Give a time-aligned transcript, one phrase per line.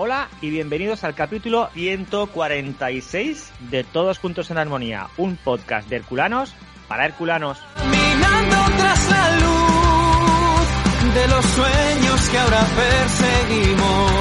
[0.00, 6.54] Hola y bienvenidos al capítulo 146 de Todos Juntos en Armonía, un podcast de Herculanos
[6.86, 7.58] para Herculanos.
[7.74, 14.12] Caminando tras la luz de los sueños que ahora perseguimos.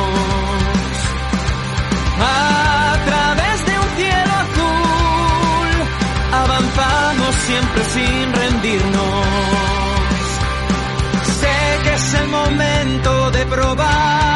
[2.21, 5.69] A través de un cielo azul
[6.33, 9.27] avanzamos siempre sin rendirnos.
[11.39, 14.26] Sé que es el momento de probar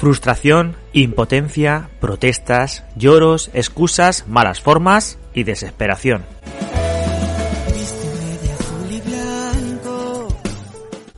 [0.00, 6.24] Frustración, impotencia, protestas, lloros, excusas, malas formas y desesperación.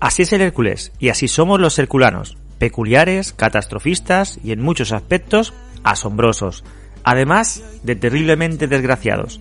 [0.00, 5.54] Así es el Hércules y así somos los herculanos, peculiares, catastrofistas y en muchos aspectos
[5.84, 6.64] asombrosos,
[7.04, 9.40] además de terriblemente desgraciados.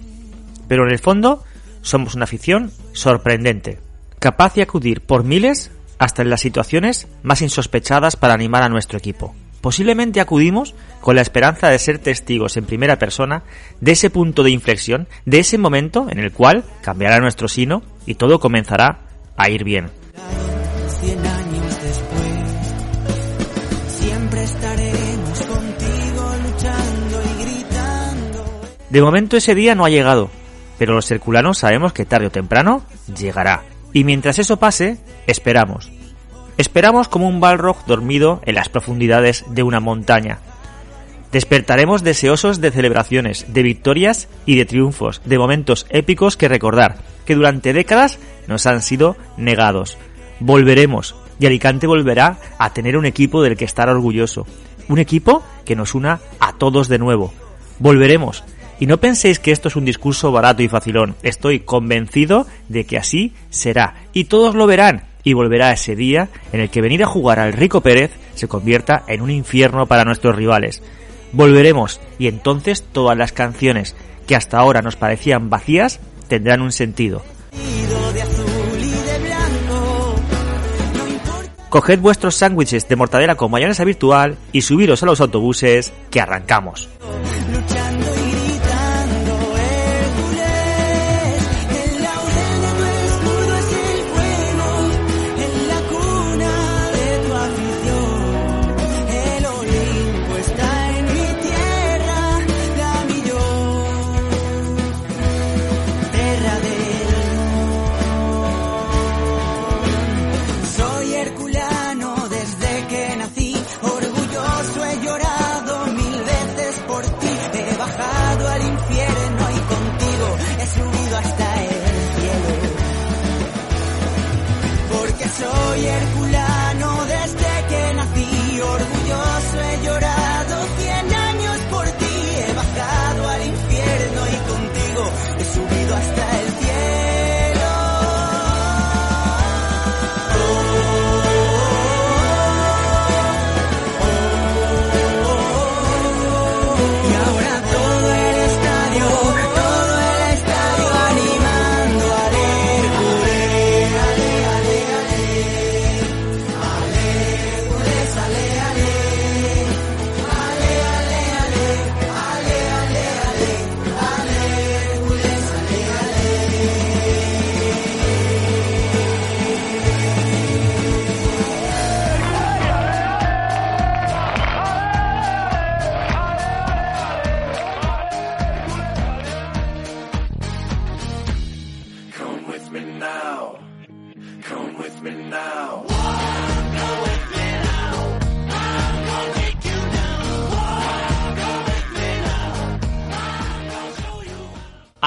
[0.67, 1.43] Pero en el fondo
[1.81, 3.79] somos una afición sorprendente,
[4.19, 8.97] capaz de acudir por miles hasta en las situaciones más insospechadas para animar a nuestro
[8.97, 9.35] equipo.
[9.61, 13.43] Posiblemente acudimos con la esperanza de ser testigos en primera persona
[13.81, 18.15] de ese punto de inflexión, de ese momento en el cual cambiará nuestro sino y
[18.15, 19.01] todo comenzará
[19.37, 19.91] a ir bien.
[28.89, 30.31] De momento ese día no ha llegado,
[30.79, 32.81] pero los herculanos sabemos que tarde o temprano
[33.15, 33.70] llegará.
[33.93, 34.97] Y mientras eso pase,
[35.27, 35.91] esperamos.
[36.57, 40.39] Esperamos como un balrog dormido en las profundidades de una montaña.
[41.31, 47.35] Despertaremos deseosos de celebraciones, de victorias y de triunfos, de momentos épicos que recordar, que
[47.35, 49.97] durante décadas nos han sido negados.
[50.41, 54.45] Volveremos, y Alicante volverá a tener un equipo del que estar orgulloso.
[54.89, 57.33] Un equipo que nos una a todos de nuevo.
[57.79, 58.43] Volveremos,
[58.81, 61.15] y no penséis que esto es un discurso barato y facilón.
[61.21, 63.93] Estoy convencido de que así será.
[64.11, 65.03] Y todos lo verán.
[65.23, 69.03] Y volverá ese día en el que venir a jugar al Rico Pérez se convierta
[69.07, 70.81] en un infierno para nuestros rivales.
[71.31, 77.21] Volveremos y entonces todas las canciones que hasta ahora nos parecían vacías tendrán un sentido.
[81.69, 86.89] Coged vuestros sándwiches de mortadela con mayonesa virtual y subiros a los autobuses que arrancamos.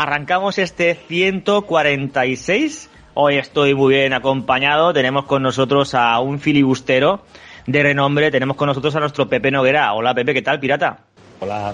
[0.05, 4.93] Arrancamos este 146 Hoy estoy muy bien acompañado.
[4.93, 7.25] Tenemos con nosotros a un filibustero
[7.67, 8.31] de renombre.
[8.31, 9.95] Tenemos con nosotros a nuestro Pepe Noguera.
[9.95, 11.07] Hola Pepe, ¿qué tal, pirata?
[11.41, 11.73] Hola,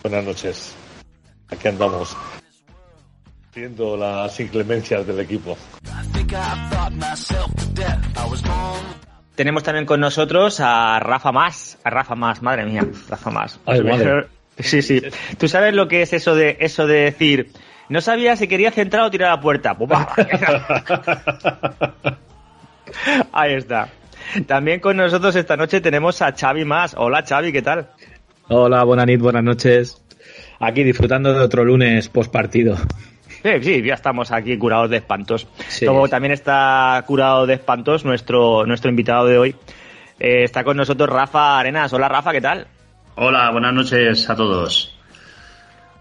[0.00, 0.76] buenas noches.
[1.48, 2.16] Aquí andamos.
[3.52, 5.58] Viendo las inclemencias del equipo.
[9.34, 11.78] Tenemos también con nosotros a Rafa Más.
[11.82, 13.58] A Rafa Más, madre mía, Rafa Más.
[13.66, 14.35] Ay, madre.
[14.58, 15.02] Sí, sí.
[15.38, 17.50] ¿Tú sabes lo que es eso de eso de decir?
[17.88, 19.76] No sabía si quería centrar o tirar a la puerta.
[19.76, 19.90] Pues.
[23.32, 23.88] Ahí está.
[24.46, 26.94] También con nosotros esta noche tenemos a Xavi Más.
[26.96, 27.90] Hola Xavi, ¿qué tal?
[28.48, 30.02] Hola, buenas noches, buenas noches.
[30.58, 32.76] Aquí disfrutando de otro lunes post partido.
[33.42, 35.46] Sí, sí, ya estamos aquí curados de espantos.
[35.68, 35.86] Sí.
[35.86, 39.56] Como también está curado de espantos nuestro, nuestro invitado de hoy.
[40.18, 41.92] Eh, está con nosotros Rafa Arenas.
[41.92, 42.66] Hola Rafa, ¿qué tal?
[43.18, 44.94] Hola, buenas noches a todos.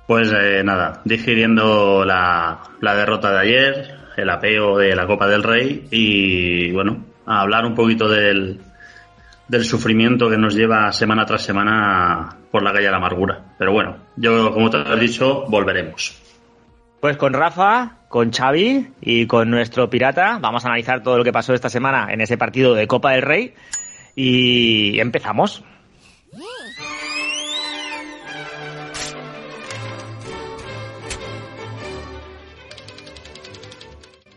[0.05, 5.41] Pues eh, nada, digiriendo la, la derrota de ayer, el apeo de la Copa del
[5.41, 8.59] Rey y bueno, a hablar un poquito del,
[9.47, 13.45] del sufrimiento que nos lleva semana tras semana por la calle de la amargura.
[13.57, 16.21] Pero bueno, yo como te has dicho, volveremos.
[16.99, 21.31] Pues con Rafa, con Xavi y con nuestro pirata vamos a analizar todo lo que
[21.31, 23.53] pasó esta semana en ese partido de Copa del Rey
[24.17, 25.63] y empezamos.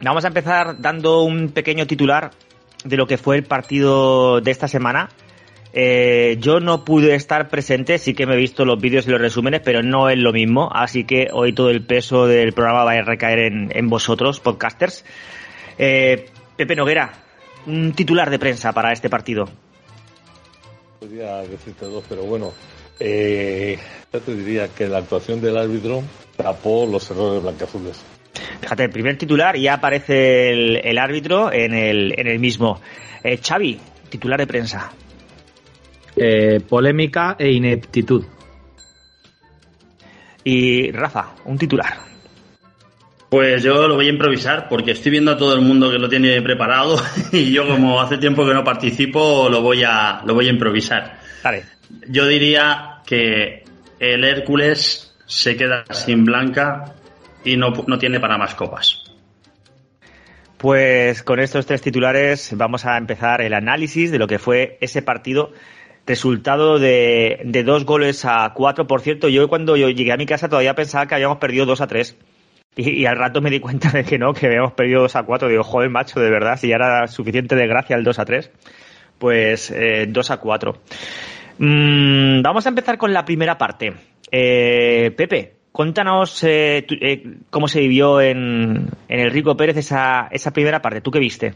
[0.00, 2.30] Vamos a empezar dando un pequeño titular
[2.84, 5.08] de lo que fue el partido de esta semana.
[5.72, 9.20] Eh, yo no pude estar presente, sí que me he visto los vídeos y los
[9.20, 12.92] resúmenes, pero no es lo mismo, así que hoy todo el peso del programa va
[12.92, 13.40] a recaer
[13.70, 15.04] en, vosotros, podcasters.
[15.78, 17.12] Eh, Pepe Noguera,
[17.66, 19.48] un titular de prensa para este partido.
[21.00, 22.52] Podría decirte dos, pero bueno.
[23.00, 23.78] Eh,
[24.12, 26.02] yo te diría que la actuación del árbitro
[26.36, 28.00] tapó los errores blancazules.
[28.60, 32.80] Fíjate, el primer titular y ya aparece el, el árbitro en el, en el mismo.
[33.22, 33.78] Eh, Xavi,
[34.08, 34.92] titular de prensa.
[36.16, 38.24] Eh, polémica e ineptitud.
[40.44, 42.08] Y Rafa, un titular.
[43.28, 46.08] Pues yo lo voy a improvisar porque estoy viendo a todo el mundo que lo
[46.08, 46.96] tiene preparado
[47.32, 51.20] y yo como hace tiempo que no participo lo voy a, lo voy a improvisar.
[51.42, 51.64] Dale.
[52.08, 53.64] Yo diría que
[53.98, 56.94] el Hércules se queda sin Blanca
[57.44, 59.04] y no, no tiene para más copas.
[60.56, 65.02] Pues con estos tres titulares vamos a empezar el análisis de lo que fue ese
[65.02, 65.52] partido.
[66.06, 68.86] Resultado de, de dos goles a cuatro.
[68.86, 71.80] Por cierto, yo cuando yo llegué a mi casa todavía pensaba que habíamos perdido dos
[71.80, 72.16] a tres.
[72.76, 75.48] Y, al rato me di cuenta de que no, que habíamos perdido dos a cuatro.
[75.48, 78.50] Digo, joder, macho, de verdad, si ya era suficiente de gracia el 2 a 3,
[79.18, 80.80] pues eh, 2 a 4.
[81.58, 83.94] Mm, vamos a empezar con la primera parte.
[84.30, 90.26] Eh, Pepe, cuéntanos eh, tu- eh, cómo se vivió en, en el Rico Pérez esa,
[90.32, 91.00] esa primera parte.
[91.00, 91.54] ¿Tú qué viste?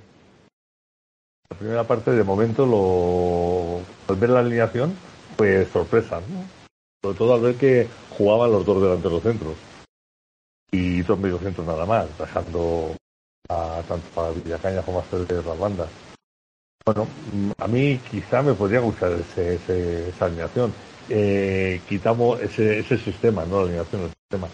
[1.50, 4.94] La primera parte, de momento, lo, al ver la alineación,
[5.36, 6.44] pues sorpresa, ¿no?
[7.02, 9.54] Sobre todo al ver que jugaban los dos delanteros centros
[10.70, 12.94] y dos mediocentros nada más, dejando
[13.48, 15.88] a, tanto a Villacaña como a Cedric las bandas.
[16.86, 17.08] Bueno,
[17.58, 20.72] a mí quizá me podría gustar ese, ese- esa alineación.
[21.08, 24.49] Eh, quitamos ese, ese sistema, no la alineación, el sistema.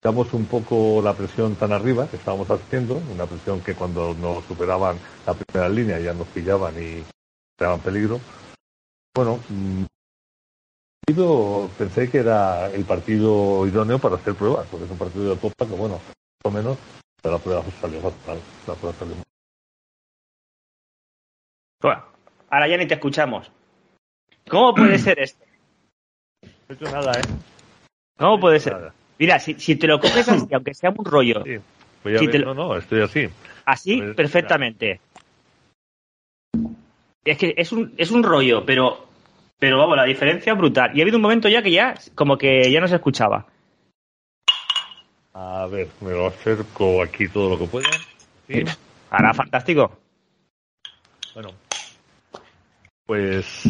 [0.00, 4.44] Quitamos un poco la presión tan arriba que estábamos haciendo, una presión que cuando nos
[4.44, 7.04] superaban la primera línea ya nos pillaban y
[7.56, 8.20] creaban peligro.
[9.14, 9.84] Bueno, mm,
[11.06, 15.40] partido, pensé que era el partido idóneo para hacer pruebas, porque es un partido de
[15.40, 16.78] Copa que, bueno, más o menos,
[17.22, 18.38] la prueba salió fatal.
[18.66, 19.14] La prueba salió.
[21.80, 22.04] Bueno,
[22.50, 23.50] ahora ya ni te escuchamos.
[24.48, 25.44] ¿Cómo puede ser esto?
[26.42, 27.24] No he hecho nada, ¿eh?
[28.18, 28.74] ¿Cómo puede ser?
[28.74, 28.94] Nada.
[29.18, 31.56] Mira, si, si te lo coges así, aunque sea un rollo, Sí.
[32.04, 33.28] Voy a ver- lo- No, no, estoy así.
[33.64, 35.00] así Pues, perfectamente.
[37.24, 39.06] Es que es un, es un rollo, pero,
[39.58, 40.90] pero vamos, la diferencia es brutal.
[40.96, 43.46] Y ha habido un momento ya que ya, como que ya no se escuchaba.
[45.34, 47.88] A ver, me lo acerco aquí todo lo que pueda.
[48.48, 48.64] Sí.
[49.10, 49.98] Ahora, fantástico.
[51.34, 51.50] Bueno,
[53.06, 53.62] pues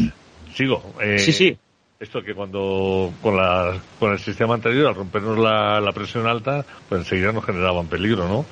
[0.55, 0.83] sigo.
[1.01, 1.59] Eh, Sí, sí.
[2.03, 6.67] Esto que cuando con, la, con el sistema anterior, al rompernos la, la presión alta,
[6.89, 8.45] pues enseguida nos generaban peligro, ¿no?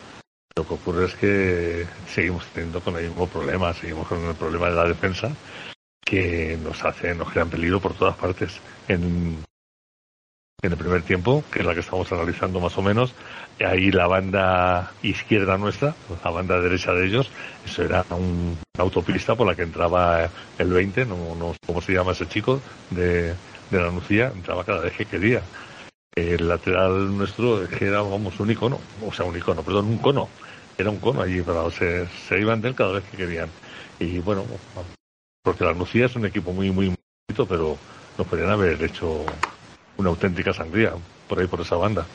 [0.55, 4.69] Lo que ocurre es que seguimos teniendo con el mismo problema, seguimos con el problema
[4.69, 5.35] de la defensa,
[6.01, 8.61] que nos hace, nos crean peligro por todas partes.
[8.87, 9.43] En,
[10.63, 13.15] en el primer tiempo, que es la que estamos analizando más o menos,
[13.65, 17.31] ahí la banda izquierda nuestra, la banda derecha de ellos,
[17.65, 21.93] eso era un- una autopista por la que entraba el 20, no, no cómo se
[21.93, 23.35] llama ese chico, de,
[23.71, 25.41] de la Nucía, entraba cada vez que quería.
[26.15, 30.29] El lateral nuestro era, vamos, un icono, o sea, un icono, perdón, un cono.
[30.77, 33.49] era un cono allí, pero se, se iban de él cada vez que querían.
[33.99, 34.45] Y bueno,
[35.43, 36.87] porque la Nucía es un equipo muy, muy
[37.29, 37.77] bonito, pero
[38.19, 39.25] nos podrían haber hecho
[40.01, 40.93] una auténtica sangría
[41.29, 42.07] por ahí, por esa banda.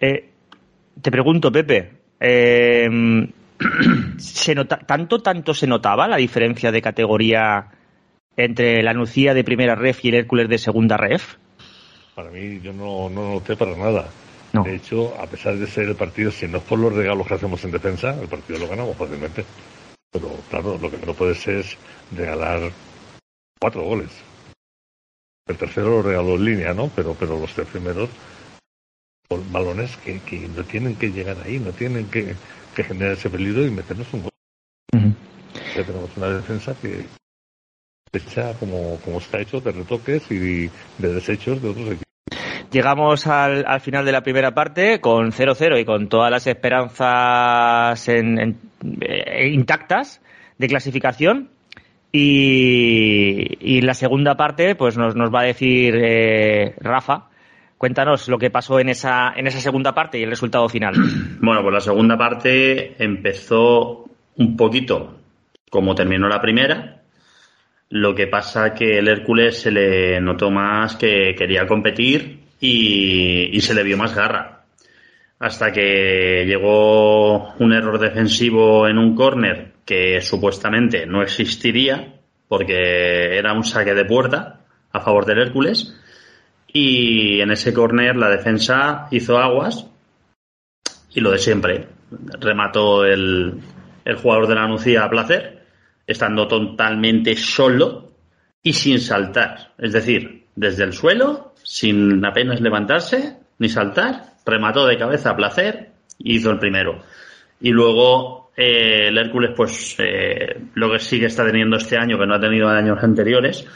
[0.00, 0.28] Eh,
[1.00, 2.88] te pregunto, Pepe, eh,
[4.18, 7.68] ¿se nota, ¿tanto, tanto se notaba la diferencia de categoría
[8.36, 11.36] entre la Nucía de primera ref y el Hércules de segunda ref?
[12.14, 14.06] Para mí, yo no, no noté para nada.
[14.52, 14.62] No.
[14.62, 17.34] De hecho, a pesar de ser el partido, si no es por los regalos que
[17.34, 19.44] hacemos en defensa, el partido lo ganamos fácilmente.
[20.10, 21.76] Pero claro, lo que no puede ser es
[22.14, 22.70] regalar
[23.58, 24.10] cuatro goles.
[25.48, 26.90] El tercero lo regaló en línea, ¿no?
[26.94, 28.08] Pero, pero los tres primeros
[29.30, 32.34] son balones que, que no tienen que llegar ahí, no tienen que,
[32.74, 34.30] que generar ese peligro y meternos un gol.
[35.76, 37.04] Ya tenemos una defensa que
[38.12, 40.38] hecha como, como está hecho de retoques y
[40.98, 42.02] de desechos de otros equipos.
[42.72, 48.08] Llegamos al, al final de la primera parte con 0-0 y con todas las esperanzas
[48.08, 48.58] en- en-
[49.00, 50.20] eh, intactas
[50.58, 51.50] de clasificación.
[52.12, 57.28] Y, la segunda parte, pues nos, nos va a decir eh, Rafa.
[57.78, 60.94] Cuéntanos lo que pasó en esa, en esa segunda parte y el resultado final.
[61.40, 65.18] Bueno, pues la segunda parte empezó un poquito
[65.70, 67.02] como terminó la primera.
[67.90, 73.60] Lo que pasa que el Hércules se le notó más que quería competir y, y
[73.60, 74.64] se le vio más garra.
[75.38, 82.14] Hasta que llegó un error defensivo en un córner que supuestamente no existiría
[82.48, 84.60] porque era un saque de puerta
[84.92, 85.96] a favor del Hércules.
[86.66, 89.86] Y en ese córner la defensa hizo aguas
[91.14, 91.88] y lo de siempre.
[92.40, 93.60] Remató el,
[94.04, 95.64] el jugador de la Nucía a placer,
[96.06, 98.12] estando totalmente solo
[98.62, 99.72] y sin saltar.
[99.78, 105.92] Es decir, desde el suelo, sin apenas levantarse ni saltar, remató de cabeza a placer
[106.18, 107.02] y hizo el primero.
[107.60, 112.18] Y luego eh, el Hércules, pues eh, lo que sí que está teniendo este año,
[112.18, 113.66] que no ha tenido en años anteriores,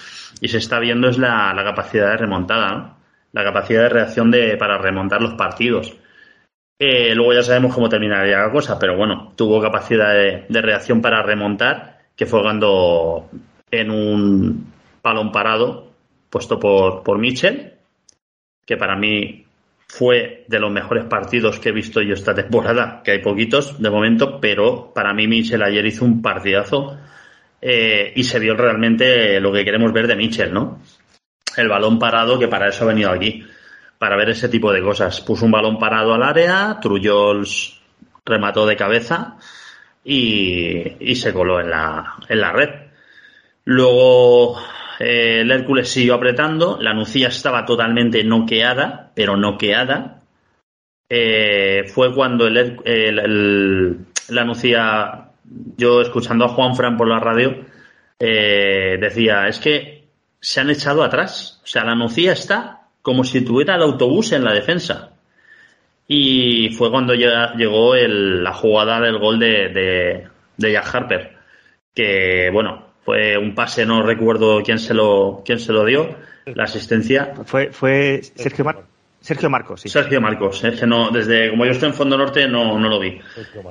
[0.40, 2.96] y se está viendo es la, capacidad de remontada, ¿no?
[3.32, 5.96] la capacidad de reacción de, para remontar los partidos.
[6.78, 11.22] Eh, luego ya sabemos cómo terminaría la cosa, pero bueno, tuvo capacidad de, reacción para
[11.22, 13.28] remontar, que fue cuando
[13.70, 14.72] en un
[15.02, 15.92] balón parado
[16.30, 17.74] puesto por, por Mitchell,
[18.64, 19.44] que para mí
[19.92, 23.90] fue de los mejores partidos que he visto yo esta temporada, que hay poquitos de
[23.90, 26.96] momento, pero para mí Mitchell ayer hizo un partidazo
[27.60, 30.80] eh, y se vio realmente lo que queremos ver de Mitchell, ¿no?
[31.56, 33.44] El balón parado, que para eso ha venido aquí,
[33.98, 35.20] para ver ese tipo de cosas.
[35.22, 37.80] Puso un balón parado al área, Trujols
[38.24, 39.38] remató de cabeza
[40.04, 42.70] y, y se coló en la, en la red.
[43.64, 44.56] Luego
[45.00, 50.20] eh, el Hércules siguió apretando, la Nucía estaba totalmente noqueada, pero noqueada.
[51.08, 55.30] Eh, fue cuando el, la Nucía,
[55.78, 57.64] yo escuchando a Juan Fran por la radio,
[58.18, 60.04] eh, decía, es que
[60.38, 61.62] se han echado atrás.
[61.64, 65.12] O sea, la Nucía está como si tuviera el autobús en la defensa.
[66.06, 71.38] Y fue cuando llegó la jugada del gol de, de Jack Harper.
[71.94, 76.14] Que, bueno, fue un pase, no recuerdo quién se lo, quién se lo dio,
[76.46, 77.32] la asistencia.
[77.44, 78.82] Fue, fue Sergio, Mar-
[79.20, 79.88] Sergio Marcos, sí.
[79.90, 82.98] Sergio Marcos, es que no, desde como yo estoy en Fondo Norte no, no lo
[82.98, 83.20] vi.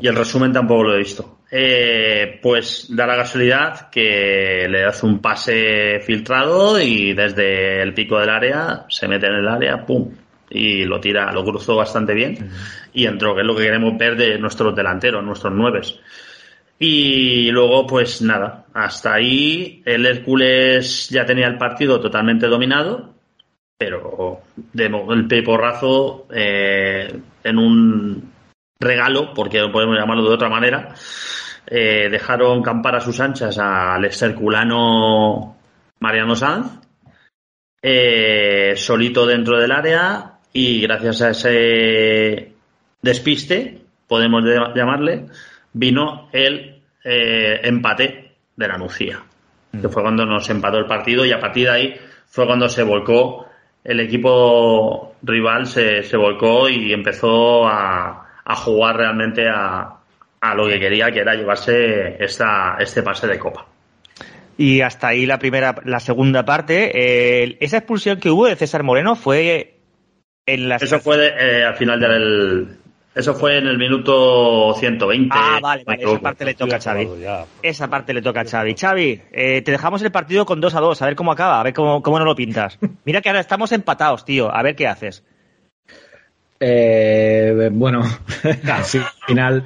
[0.01, 1.39] Y el resumen tampoco lo he visto.
[1.51, 8.19] Eh, pues da la casualidad que le hace un pase filtrado y desde el pico
[8.19, 10.11] del área se mete en el área, pum,
[10.51, 12.51] y lo tira, lo cruzó bastante bien
[12.93, 15.99] y entró, que es lo que queremos ver de nuestros delanteros, nuestros nueves.
[16.81, 19.81] Y luego, pues nada, hasta ahí.
[19.85, 23.13] El Hércules ya tenía el partido totalmente dominado,
[23.77, 28.31] pero de el peporrazo eh, en un
[28.79, 30.95] regalo, porque podemos llamarlo de otra manera,
[31.67, 35.57] eh, dejaron campar a sus anchas al ex herculano
[35.99, 36.79] Mariano Sanz,
[37.81, 42.53] eh, solito dentro del área, y gracias a ese
[43.01, 45.25] despiste, podemos de- llamarle,
[45.73, 49.21] vino el eh, empate de la Nucía,
[49.79, 51.95] que fue cuando nos empató el partido y a partir de ahí
[52.27, 53.45] fue cuando se volcó
[53.83, 59.95] el equipo rival se, se volcó y empezó a, a jugar realmente a,
[60.41, 63.65] a lo que quería, que era llevarse esta, este pase de copa.
[64.57, 66.91] Y hasta ahí la primera, la segunda parte.
[67.43, 69.77] Eh, esa expulsión que hubo de César Moreno fue
[70.45, 70.75] en la.
[70.75, 71.27] Eso fue de-
[71.61, 72.67] eh, al final del...
[73.15, 75.35] Eso fue en el minuto 120.
[75.37, 77.09] Ah, vale, vale, esa parte le toca a Xavi.
[77.61, 78.75] Esa parte le toca a Xavi.
[78.75, 81.63] Xavi, eh, te dejamos el partido con 2 a 2, a ver cómo acaba, a
[81.63, 82.77] ver cómo, cómo no lo pintas.
[83.05, 85.23] Mira que ahora estamos empatados, tío, a ver qué haces.
[86.59, 88.01] Eh, bueno,
[88.43, 88.83] al
[89.25, 89.65] final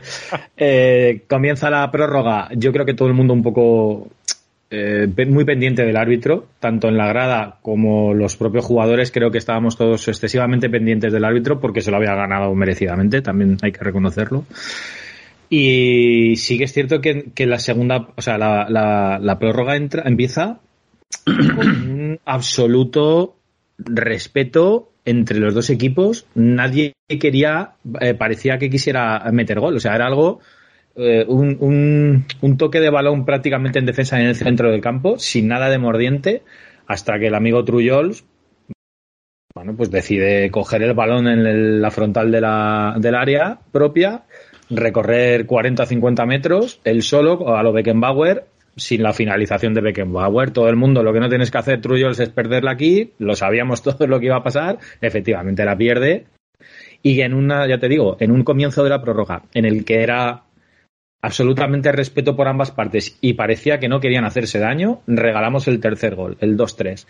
[0.55, 2.49] eh, comienza la prórroga.
[2.55, 4.07] Yo creo que todo el mundo un poco
[4.73, 9.11] eh, muy pendiente del árbitro, tanto en la grada como los propios jugadores.
[9.11, 13.57] Creo que estábamos todos excesivamente pendientes del árbitro porque se lo había ganado merecidamente, también
[13.61, 14.45] hay que reconocerlo.
[15.49, 20.03] Y sí que es cierto que, la segunda, o sea, la, la- la prórroga entra,
[20.05, 20.59] empieza
[21.25, 23.35] con un absoluto
[23.77, 26.25] respeto entre los dos equipos.
[26.33, 29.75] Nadie quería, eh, parecía que quisiera meter gol.
[29.75, 30.39] O sea, era algo,
[30.95, 35.47] eh, un, un- toque de balón prácticamente en defensa en el centro del campo, sin
[35.47, 36.43] nada de mordiente,
[36.87, 38.25] hasta que el amigo Trullols,
[39.55, 44.23] bueno, pues decide coger el balón en la frontal del área propia,
[44.69, 48.45] recorrer 40 o 50 metros, él solo, a lo Beckenbauer,
[48.75, 50.49] sin la finalización de Beckenbauer.
[50.49, 53.11] Todo el mundo, lo que no tienes que hacer, Trullols, es perderla aquí.
[53.19, 54.79] Lo sabíamos todos lo que iba a pasar.
[54.99, 56.25] Efectivamente la pierde.
[57.03, 60.01] Y en una, ya te digo, en un comienzo de la prórroga, en el que
[60.01, 60.43] era
[61.23, 66.15] absolutamente respeto por ambas partes y parecía que no querían hacerse daño, regalamos el tercer
[66.15, 67.07] gol, el 2-3.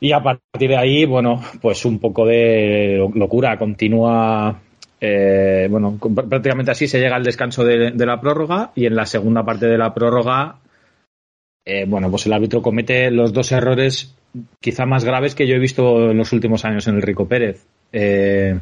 [0.00, 3.58] Y a partir de ahí, bueno, pues un poco de locura.
[3.58, 4.60] Continúa
[5.00, 9.04] eh, bueno, prácticamente así se llega al descanso de, de la prórroga y en la
[9.04, 10.60] segunda parte de la prórroga,
[11.64, 14.14] eh, bueno, pues el árbitro comete los dos errores
[14.60, 17.66] quizá más graves que yo he visto en los últimos años en el Rico Pérez.
[17.92, 18.58] Eh,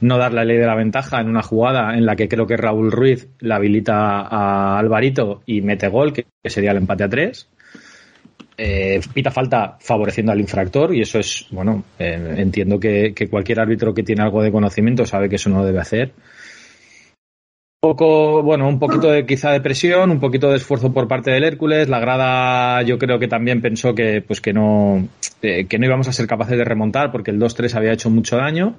[0.00, 2.56] no dar la ley de la ventaja en una jugada en la que creo que
[2.56, 7.48] Raúl Ruiz la habilita a Alvarito y mete gol, que, sería el empate a tres.
[8.58, 13.92] Eh, pita falta favoreciendo al infractor y eso es, bueno, eh, entiendo que, cualquier árbitro
[13.92, 16.12] que tiene algo de conocimiento sabe que eso no lo debe hacer.
[17.78, 21.44] Poco, bueno, un poquito de quizá de presión, un poquito de esfuerzo por parte del
[21.44, 21.88] Hércules.
[21.88, 25.06] La grada yo creo que también pensó que pues que no,
[25.42, 28.38] eh, que no íbamos a ser capaces de remontar porque el 2-3 había hecho mucho
[28.38, 28.76] daño.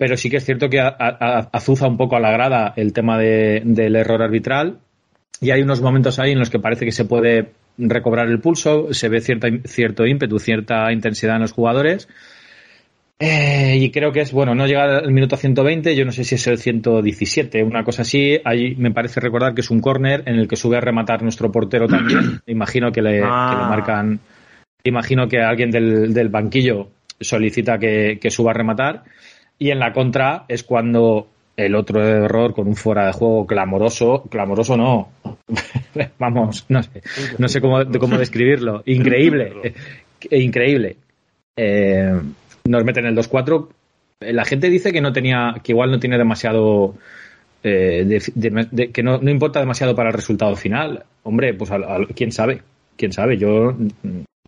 [0.00, 2.94] Pero sí que es cierto que a- a- azuza un poco a la grada el
[2.94, 4.78] tema de- del error arbitral.
[5.42, 8.94] Y hay unos momentos ahí en los que parece que se puede recobrar el pulso,
[8.94, 12.08] se ve cierta, cierto ímpetu, cierta intensidad en los jugadores.
[13.18, 16.36] Eh, y creo que es, bueno, no llega al minuto 120, yo no sé si
[16.36, 18.40] es el 117, una cosa así.
[18.46, 21.52] Ahí me parece recordar que es un córner en el que sube a rematar nuestro
[21.52, 22.40] portero también.
[22.46, 23.50] Imagino que le, Ah.
[23.52, 24.20] que le marcan,
[24.84, 26.88] imagino que alguien del, del banquillo
[27.20, 29.02] solicita que, que suba a rematar.
[29.60, 34.24] Y en la contra es cuando el otro error con un fuera de juego clamoroso,
[34.30, 35.10] clamoroso no,
[36.18, 37.02] vamos, no sé,
[37.38, 39.74] no sé cómo, cómo describirlo, increíble,
[40.30, 40.96] increíble.
[41.56, 42.18] Eh,
[42.64, 43.68] nos meten el 2-4.
[44.20, 46.94] Eh, La gente dice que no tenía, que igual no tiene demasiado,
[47.62, 51.04] eh, de- de- de- que no, no importa demasiado para el resultado final.
[51.22, 52.62] Hombre, pues al- al- quién sabe,
[52.96, 53.36] quién sabe.
[53.36, 53.76] Yo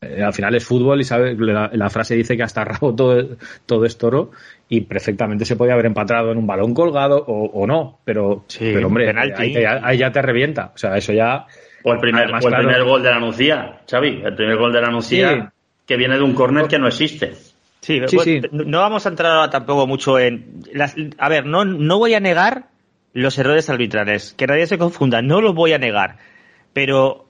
[0.01, 3.37] eh, al final es fútbol y sabe, la, la frase dice que hasta rabo todo,
[3.66, 4.31] todo es toro
[4.74, 8.70] y perfectamente se podía haber empatado en un balón colgado o, o no, pero, Sí,
[8.72, 9.42] pero hombre, penalti.
[9.42, 10.72] ahí, te- ahí ya te revienta.
[10.74, 11.46] O sea, eso ya.
[11.85, 12.68] O el primer, Además, o el claro.
[12.68, 14.22] primer gol de la Nucía, Xavi.
[14.24, 15.40] El primer gol de la Nucía Sí.
[15.87, 17.35] que viene de un córner que no existe.
[17.82, 18.40] Sí, Sí, bueno, sí.
[18.50, 20.62] no vamos a entrar ahora tampoco mucho en...
[20.72, 22.68] las- a ver, no, no voy a negar
[23.12, 26.16] los errores arbitrales, que nadie se confunda, no los voy a negar,
[26.72, 27.26] pero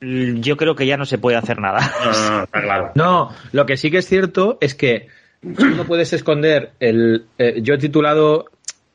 [0.00, 1.80] yo creo que ya no se puede hacer nada.
[2.04, 2.92] No, no, no, está claro.
[2.94, 5.08] No, lo que sí que es cierto es que
[5.40, 7.24] tú no puedes esconder el.
[7.38, 8.46] eh, yo he titulado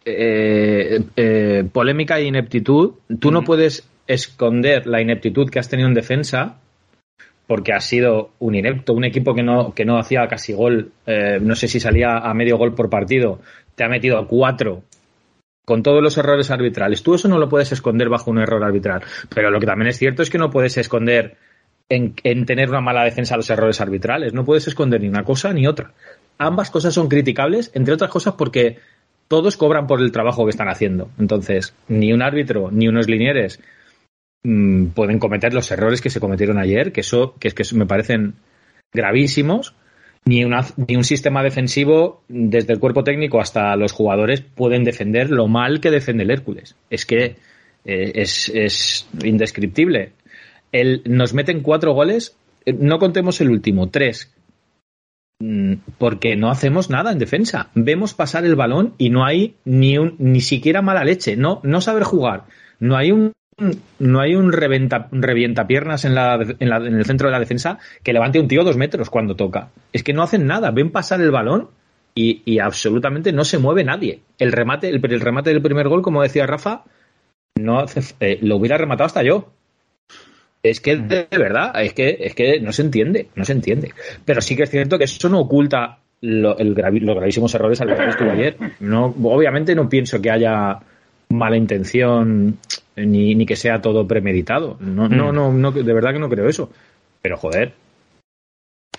[0.05, 2.93] eh, eh, polémica e ineptitud.
[3.19, 6.57] Tú no puedes esconder la ineptitud que has tenido en defensa
[7.47, 11.39] porque has sido un inepto, un equipo que no, que no hacía casi gol, eh,
[11.41, 13.39] no sé si salía a medio gol por partido,
[13.75, 14.83] te ha metido a cuatro
[15.65, 17.03] con todos los errores arbitrales.
[17.03, 19.01] Tú eso no lo puedes esconder bajo un error arbitral.
[19.33, 21.37] Pero lo que también es cierto es que no puedes esconder
[21.89, 24.33] en, en tener una mala defensa los errores arbitrales.
[24.33, 25.91] No puedes esconder ni una cosa ni otra.
[26.37, 28.77] Ambas cosas son criticables, entre otras cosas porque
[29.27, 31.09] todos cobran por el trabajo que están haciendo.
[31.19, 33.59] Entonces, ni un árbitro ni unos linieres
[34.43, 37.85] mm, pueden cometer los errores que se cometieron ayer, que eso, que es que me
[37.85, 38.35] parecen
[38.93, 39.75] gravísimos.
[40.25, 45.29] Ni, una, ni un sistema defensivo, desde el cuerpo técnico hasta los jugadores, pueden defender
[45.29, 46.77] lo mal que defiende el Hércules.
[46.89, 47.35] Es que
[47.83, 50.13] eh, es, es indescriptible.
[50.71, 54.33] El, nos meten cuatro goles, eh, no contemos el último, tres.
[55.39, 57.69] Mm, Porque no hacemos nada en defensa.
[57.75, 61.35] Vemos pasar el balón y no hay ni un, ni siquiera mala leche.
[61.35, 62.43] No, no saber jugar.
[62.79, 63.33] No hay un
[63.99, 67.77] no hay un reventa, revientapiernas en, la, en, la, en el centro de la defensa
[68.01, 69.69] que levante un tío dos metros cuando toca.
[69.91, 70.71] Es que no hacen nada.
[70.71, 71.69] Ven pasar el balón
[72.15, 74.21] y, y absolutamente no se mueve nadie.
[74.39, 76.83] El remate, el, el remate del primer gol, como decía Rafa,
[77.59, 77.85] no
[78.19, 79.51] eh, lo hubiera rematado hasta yo.
[80.63, 83.91] Es que de verdad, es que, es que no se entiende, no se entiende.
[84.23, 87.81] Pero sí que es cierto que eso no oculta lo- el gravi- los gravísimos errores
[87.81, 88.55] al que estuvo ayer.
[88.79, 90.79] No, obviamente no pienso que haya
[91.29, 92.57] mala intención
[92.95, 94.77] ni, ni que sea todo premeditado.
[94.79, 95.35] No, no, Mm.
[95.35, 96.69] no, no, de verdad que no creo eso.
[97.21, 97.73] Pero joder,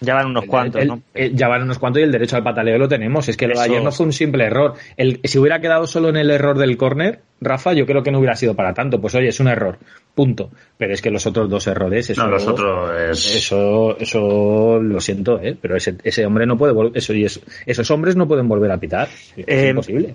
[0.00, 1.02] Ya van unos cuantos, el- ¿no?
[1.14, 3.28] el- ya van unos cuantos y el derecho al pataleo lo tenemos.
[3.28, 4.74] Es que lo de Eso- ayer no fue un simple error.
[4.96, 8.18] El, si hubiera quedado solo en el error del córner, Rafa, yo creo que no
[8.18, 9.00] hubiera sido para tanto.
[9.00, 9.78] Pues oye, es un error.
[10.14, 10.50] Punto.
[10.78, 13.34] Pero es que los otros dos errores, eso, No, los otros es.
[13.36, 15.56] eso, eso lo siento, ¿eh?
[15.60, 18.70] pero ese, ese hombre no puede volver, eso, y eso- esos hombres no pueden volver
[18.72, 19.08] a pitar.
[19.36, 20.14] Es Eh, imposible.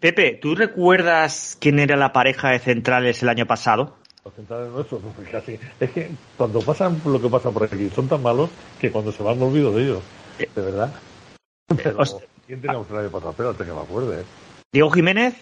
[0.00, 3.96] Pepe, ¿tú recuerdas quién era la pareja de centrales el año pasado?
[4.26, 5.58] Los centrales nuestros, pues casi.
[5.78, 9.22] Es que cuando pasan lo que pasa por aquí, son tan malos que cuando se
[9.22, 10.02] van me olvido de ellos.
[10.38, 10.92] De verdad.
[11.76, 13.30] Pero, os- ¿Quién teníamos el año pasado?
[13.30, 14.24] Espérate que me acuerde.
[14.72, 15.34] Diego Jiménez,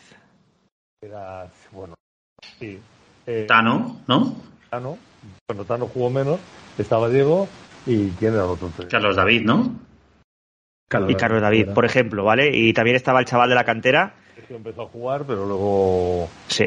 [1.03, 1.95] Era, bueno,
[2.59, 2.79] sí.
[3.27, 4.37] Eh, Tano, ¿no?
[4.71, 4.99] Tano.
[5.49, 6.39] Bueno, Tano jugó menos.
[6.77, 7.49] Estaba Diego.
[7.87, 8.71] ¿Y quién era el otro?
[8.91, 9.75] Carlos David, ¿no?
[11.09, 12.51] y Carlos David, por ejemplo, ¿vale?
[12.55, 14.15] Y también estaba el chaval de la cantera.
[14.35, 16.29] Sergio empezó a jugar, pero luego.
[16.49, 16.67] Sí.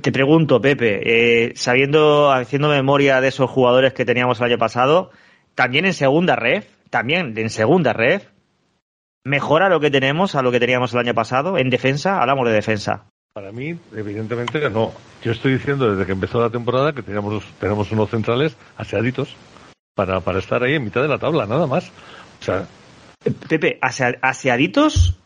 [0.00, 1.00] Te pregunto, Pepe,
[1.46, 5.10] eh, sabiendo, haciendo memoria de esos jugadores que teníamos el año pasado,
[5.54, 8.26] también en segunda ref, también en segunda ref,
[9.24, 12.52] mejora lo que tenemos a lo que teníamos el año pasado en defensa, hablamos de
[12.52, 13.06] defensa.
[13.34, 14.92] Para mí, evidentemente, no.
[15.24, 19.34] Yo estoy diciendo desde que empezó la temporada que teníamos, tenemos unos centrales aseaditos
[19.96, 21.90] para, para estar ahí en mitad de la tabla, nada más.
[22.40, 22.66] O sea,
[23.48, 25.18] Pepe, asea- aseaditos,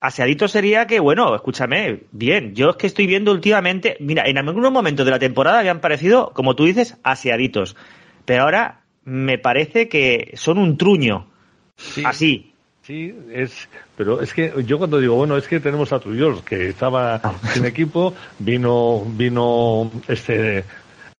[0.00, 4.72] aseaditos sería que, bueno, escúchame, bien, yo es que estoy viendo últimamente, mira, en algunos
[4.72, 7.76] momentos de la temporada habían parecido, como tú dices, aseaditos,
[8.24, 11.26] pero ahora me parece que son un truño,
[11.76, 12.52] sí, así.
[12.82, 13.68] sí, es.
[13.96, 17.20] Pero es que yo cuando digo, bueno, es que tenemos a Tuyol, que estaba
[17.52, 20.64] sin equipo, vino, vino este,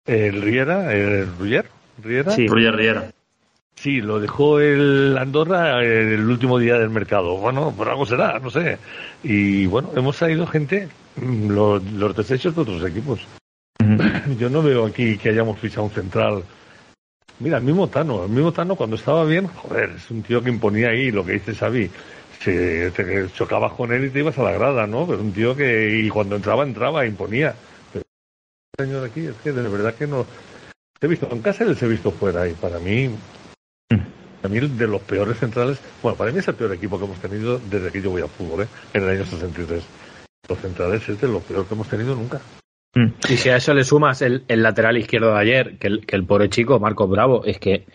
[0.05, 1.65] el Riera, el Ruller,
[2.03, 2.31] Riera.
[2.31, 2.47] Sí.
[2.47, 3.11] Roger Riera.
[3.75, 7.37] Sí, lo dejó el Andorra el último día del mercado.
[7.37, 8.77] Bueno, por algo será, no sé.
[9.23, 13.25] Y bueno, hemos traído gente, mm, los, los desechos de otros equipos.
[14.39, 16.43] Yo no veo aquí que hayamos fichado un central.
[17.39, 20.49] Mira, el mismo Tano, el mismo Tano cuando estaba bien, joder, es un tío que
[20.49, 21.89] imponía ahí lo que dice Xavi.
[22.39, 25.07] Se, te chocabas con él y te ibas a la grada, ¿no?
[25.07, 27.55] Pero un tío que y cuando entraba, entraba, imponía.
[27.91, 28.05] Pero
[28.77, 30.25] el señor aquí es que de verdad que no.
[31.01, 33.09] He visto en casa y les he visto fuera y para mí
[34.43, 37.19] a mí de los peores centrales, bueno, para mí es el peor equipo que hemos
[37.19, 38.67] tenido desde que yo voy al fútbol, ¿eh?
[38.93, 39.83] en el año 63.
[40.49, 42.39] Los centrales es de lo peor que hemos tenido nunca.
[43.29, 46.15] Y si a eso le sumas el, el lateral izquierdo de ayer, que el, que
[46.15, 47.85] el pobre chico, Marcos Bravo, es que,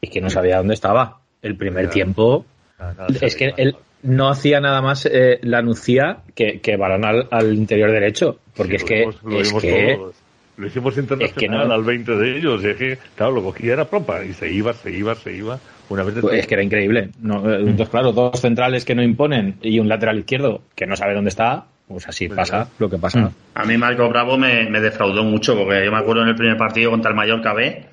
[0.00, 1.20] es que no sabía dónde estaba.
[1.42, 1.90] El primer Ya.
[1.90, 2.46] tiempo,
[2.78, 3.56] Nada, nada, es que nada.
[3.58, 8.38] él no hacía nada más eh, la Nucía que, que balón al, al interior derecho.
[8.56, 10.16] Porque Sí, es lo que, vimos- lo es vimos que todos.
[10.58, 12.62] Lo hicimos internacional es que no- al 20 de ellos.
[12.64, 15.58] y es que, claro, lo cogía era propa y se iba, se iba, se iba.
[15.88, 17.10] Una vez Pues es que era increíble.
[17.20, 20.96] No, eh, entonces, claro, dos centrales que no imponen y un lateral izquierdo que no
[20.96, 22.42] sabe dónde está, pues así ¿Verdad?
[22.42, 23.30] pasa lo que pasa.
[23.54, 26.56] A mí Marco Bravo me, me defraudó mucho porque yo me acuerdo en el primer
[26.58, 27.86] partido contra el Mallorca B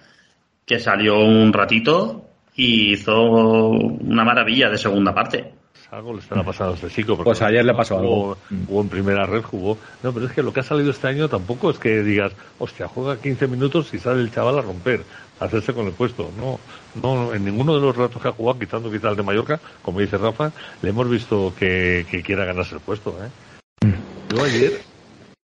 [0.65, 2.25] que salió un ratito
[2.56, 5.51] y hizo una maravilla de segunda parte.
[5.95, 7.15] Algo le estará pasando a este chico.
[7.15, 8.38] porque Pues ayer le pasó jugó, algo.
[8.67, 9.77] Jugó en primera red, jugó.
[10.03, 12.89] No, pero es que lo que ha salido este año tampoco es que digas, hostia,
[12.89, 15.05] juega 15 minutos y sale el chaval a romper,
[15.39, 16.31] a hacerse con el puesto.
[16.38, 16.60] No,
[17.01, 20.01] no, en ninguno de los ratos que ha jugado, quitando quizá el de Mallorca, como
[20.01, 23.15] dice Rafa, le hemos visto que, que quiera ganarse el puesto.
[23.23, 23.89] ¿eh?
[24.36, 24.81] Yo ayer,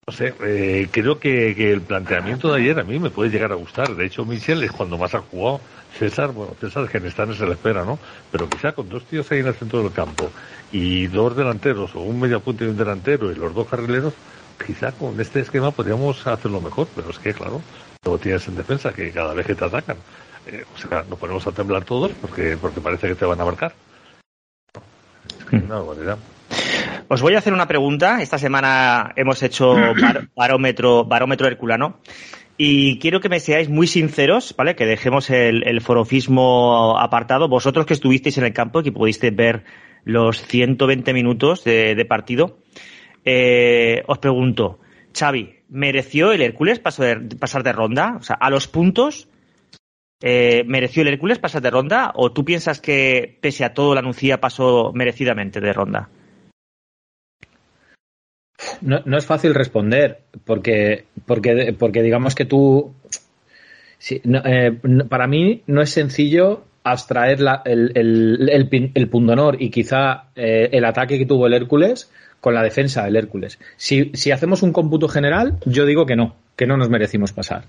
[0.07, 3.53] no sé, eh, creo que, que el planteamiento de ayer a mí me puede llegar
[3.53, 3.95] a gustar.
[3.95, 5.61] De hecho, Michel es cuando más ha jugado.
[5.99, 7.99] César, bueno, César Genestanes se le espera, ¿no?
[8.31, 10.31] Pero quizá con dos tíos ahí en el centro del campo
[10.73, 14.15] y dos delanteros o un mediapunta y un delantero y los dos carrileros,
[14.65, 16.89] quizá con este esquema podríamos hacerlo mejor.
[16.95, 17.61] Pero es que, claro,
[18.05, 19.97] luego tienes en defensa que cada vez que te atacan,
[20.47, 23.45] eh, o sea, nos ponemos a temblar todos porque, porque parece que te van a
[23.45, 23.75] marcar.
[25.39, 26.19] Es que una barbaridad.
[27.13, 28.23] Os voy a hacer una pregunta.
[28.23, 31.99] Esta semana hemos hecho bar- barómetro, barómetro herculano.
[32.57, 34.77] Y quiero que me seáis muy sinceros, ¿vale?
[34.77, 37.49] Que dejemos el, el forofismo apartado.
[37.49, 39.65] Vosotros que estuvisteis en el campo y que pudisteis ver
[40.05, 42.59] los 120 minutos de, de partido,
[43.25, 44.79] eh, os pregunto,
[45.19, 48.17] Xavi, ¿mereció el Hércules paso de- pasar de ronda?
[48.21, 49.27] O sea, a los puntos,
[50.23, 52.13] eh, ¿mereció el Hércules pasar de ronda?
[52.15, 56.09] ¿O tú piensas que, pese a todo, la Nucía pasó merecidamente de ronda?
[58.81, 62.93] No, no es fácil responder, porque, porque, porque digamos que tú.
[63.99, 64.73] sí, no, eh,
[65.09, 70.69] para mí no es sencillo abstraer la- el, el, el, el pundonor y quizá eh,
[70.73, 73.59] el ataque que tuvo el Hércules con la defensa del Hércules.
[73.77, 77.65] Si, si hacemos un cómputo general, yo digo que no, que no nos merecimos pasar.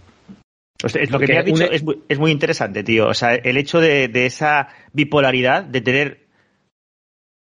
[0.84, 3.08] O sea, lo que me has dicho un- es, muy, es muy interesante, tío.
[3.08, 6.20] O sea, el hecho de, de esa bipolaridad, de tener...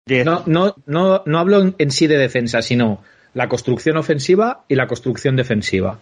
[0.06, 3.02] de- No, no, no, no hablo en- en sí de defensa, sino
[3.34, 6.00] la construcción ofensiva y la construcción defensiva.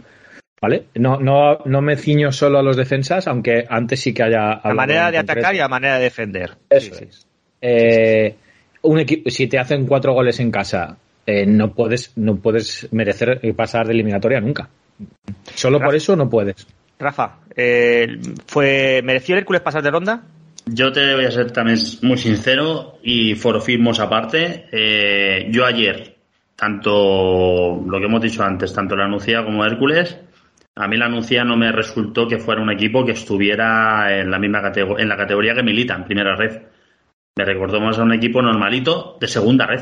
[0.62, 0.86] ¿Vale?
[0.96, 4.62] No, no, no me ciño solo a los defensas, aunque antes sí que haya.
[4.64, 5.32] la manera de concreto.
[5.40, 6.52] atacar y la manera de defender.
[6.70, 7.16] Eso Sí, es.
[7.16, 7.28] sí.
[7.62, 8.36] Eh,
[8.84, 13.40] un equipo, si te hacen cuatro goles en casa, eh, no puedes, no puedes merecer
[13.56, 14.70] pasar de eliminatoria nunca.
[15.56, 16.68] Solo por eso no puedes.
[17.00, 20.22] Rafa, eh, fue ¿mereció el Hércules pasar de ronda?
[20.68, 24.66] Yo te voy a ser también muy sincero y forofismos aparte.
[24.72, 26.18] eh, yo ayer,
[26.62, 30.16] tanto lo que hemos dicho antes, tanto la Nucía como Hércules,
[30.76, 34.38] a mí la Nucía no me resultó que fuera un equipo que estuviera en la
[34.38, 36.62] misma categoría, en la categoría que milita en primera red.
[37.36, 39.82] Me recordó más a un equipo normalito de segunda red.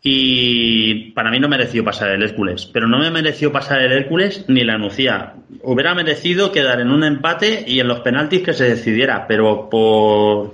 [0.00, 4.44] Y para mí no mereció pasar el Hércules, pero no me mereció pasar el Hércules
[4.46, 5.34] ni la Nucía.
[5.64, 10.52] Hubiera merecido quedar en un empate y en los penaltis que se decidiera, pero por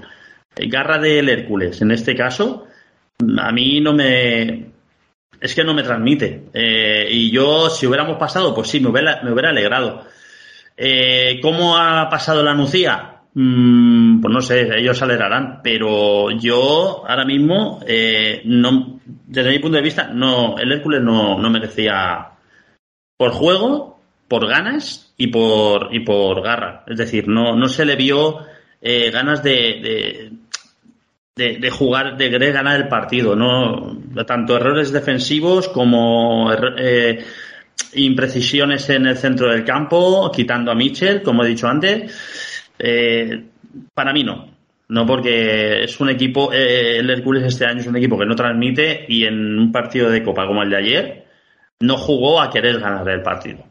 [0.57, 2.67] garra del Hércules, en este caso,
[3.38, 4.78] a mí no me.
[5.40, 6.44] Es que no me transmite.
[6.53, 10.05] Eh, y yo, si hubiéramos pasado, pues sí, me hubiera, me hubiera alegrado.
[10.77, 13.18] Eh, ¿Cómo ha pasado la Nucía?
[13.35, 19.77] Mm, pues no sé, ellos alegrarán, pero yo ahora mismo, eh, no, desde mi punto
[19.77, 22.31] de vista, no, el Hércules no, no merecía
[23.16, 26.85] por juego, por ganas y por, y por garra.
[26.87, 28.38] Es decir, no, no se le vio
[28.81, 30.33] eh, ganas de, de,
[31.38, 33.35] de- de jugar, de querer ganar el partido.
[33.37, 33.96] ¿no?
[34.27, 37.24] Tanto errores defensivos como eh,
[37.94, 42.68] imprecisiones en el centro del campo, quitando a Mitchell, como he dicho antes.
[42.79, 43.44] Eh,
[43.94, 44.57] para mí no.
[44.90, 48.35] No porque es un equipo, eh, el Hércules este año es un equipo que no
[48.35, 51.24] transmite y en un partido de Copa como el de ayer
[51.81, 53.64] no jugó a querer ganar el partido.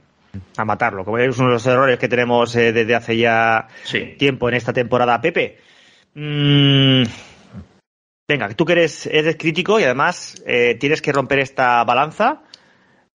[0.57, 4.15] A matarlo, como es uno de los errores que tenemos eh, desde hace ya Sí.
[4.19, 5.19] tiempo en esta temporada.
[5.19, 5.57] Pepe,
[6.13, 7.01] mm,
[8.27, 12.43] venga, tú que eres, eres crítico y además eh, tienes que romper esta balanza.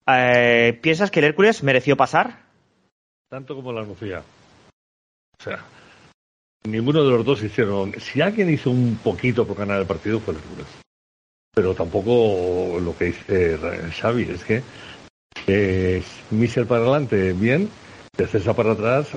[0.07, 2.43] Eh, ¿Piensas que el Hércules mereció pasar?
[3.33, 4.21] tanto como la Nucía.
[5.39, 5.65] O sea,
[6.65, 7.91] ninguno de los dos hicieron.
[7.99, 10.67] Si alguien hizo un poquito por ganar el partido fue el Hércules.
[11.55, 13.57] Pero tampoco lo que dice
[13.91, 14.61] Xavi es que
[15.47, 17.69] eh, Michel para adelante, bien,
[18.15, 19.07] de César para atrás,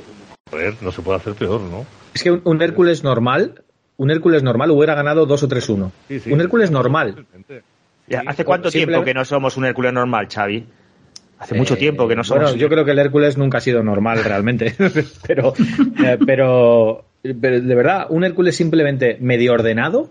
[0.50, 1.84] joder, no se puede hacer peor, ¿no?
[2.14, 3.65] Es que un, un Hércules normal,
[3.98, 5.90] un Hércules normal hubiera ganado 2 o 3-1.
[6.08, 6.32] Sí, sí.
[6.32, 7.26] un Hércules normal.
[8.08, 10.64] Ya, ¿Hace cuánto simple- tiempo que no somos un Hércules normal, Xavi?
[11.38, 12.44] Hace mucho Eh, tiempo que no somos.
[12.44, 14.74] Bueno, yo creo que el Hércules nunca ha sido normal realmente.
[15.26, 15.52] pero,
[16.04, 17.04] eh, pero,
[17.40, 20.08] pero de verdad, un Hércules simplemente medio ordenado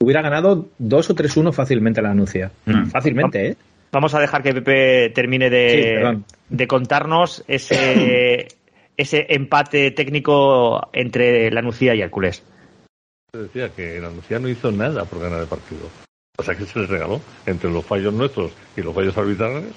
[0.00, 2.50] hubiera ganado 2 o 3-1 fácilmente a la anuncia.
[2.66, 2.86] Mm.
[2.86, 3.56] Fácilmente, ¿eh?
[3.92, 6.18] Vamos a dejar que Pepe termine de,
[6.50, 8.48] de contarnos ese,
[8.96, 12.42] ese empate técnico entre la Nucía y Hércules.
[13.36, 15.88] Decía que la Nucía no hizo nada por ganar el partido.
[16.38, 19.72] O sea que se les regaló entre los fallos nuestros y los fallos arbitrales.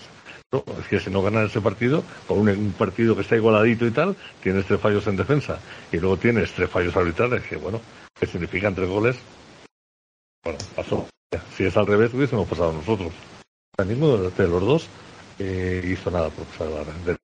[0.52, 3.92] No, es que si no ganan ese partido, con un, partido que está igualadito y
[3.92, 5.60] tal, tienes tres fallos en defensa
[5.92, 7.80] y luego tienes tres fallos arbitrales, que bueno,
[8.20, 9.18] que significan tres goles.
[10.44, 11.08] Bueno, pasó.
[11.56, 13.14] Si es al revés, hubiésemos pasado nosotros.
[13.76, 14.88] Sea, ninguno de los dos
[15.38, 17.19] eh, hizo nada por pasar de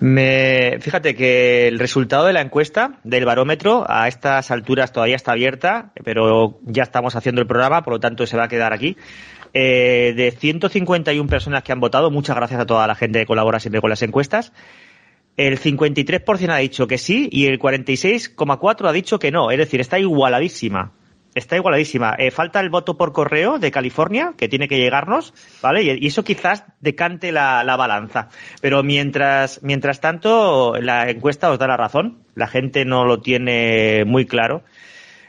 [0.00, 5.32] Me, fíjate que el resultado de la encuesta del barómetro a estas alturas todavía está
[5.32, 8.96] abierta, pero ya estamos haciendo el programa, por lo tanto se va a quedar aquí.
[9.52, 13.60] Eh, de 151 personas que han votado, muchas gracias a toda la gente que colabora
[13.60, 14.52] siempre con las encuestas.
[15.36, 19.50] El 53% ha dicho que sí y el 46,4% ha dicho que no.
[19.50, 20.92] Es decir, está igualadísima.
[21.34, 22.14] Está igualadísima.
[22.18, 25.82] Eh, falta el voto por correo de California, que tiene que llegarnos, ¿vale?
[25.82, 28.28] Y, eso quizás decante la, la balanza.
[28.60, 32.22] Pero mientras, mientras tanto, la encuesta os da la razón.
[32.34, 34.62] La gente no lo tiene muy claro.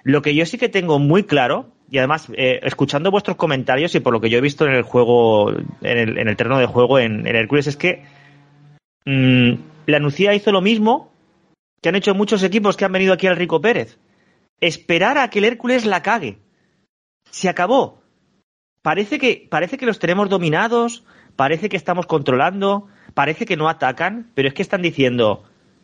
[0.03, 3.99] Lo que yo sí que tengo muy claro, y además, eh, escuchando vuestros comentarios y
[3.99, 6.67] por lo que yo he visto en el juego, en el, en el terreno de
[6.67, 8.03] juego en, en Hércules, es que
[9.05, 9.53] mm,
[9.87, 11.11] la Nucía hizo lo mismo
[11.81, 13.97] que han hecho muchos equipos que han venido aquí al Rico Pérez.
[14.59, 16.39] Esperar a que el Hércules la cague.
[17.29, 18.01] Se acabó.
[18.81, 21.03] Parece que, parece que los tenemos dominados,
[21.35, 25.43] parece que estamos controlando, parece que no atacan, pero es que están diciendo,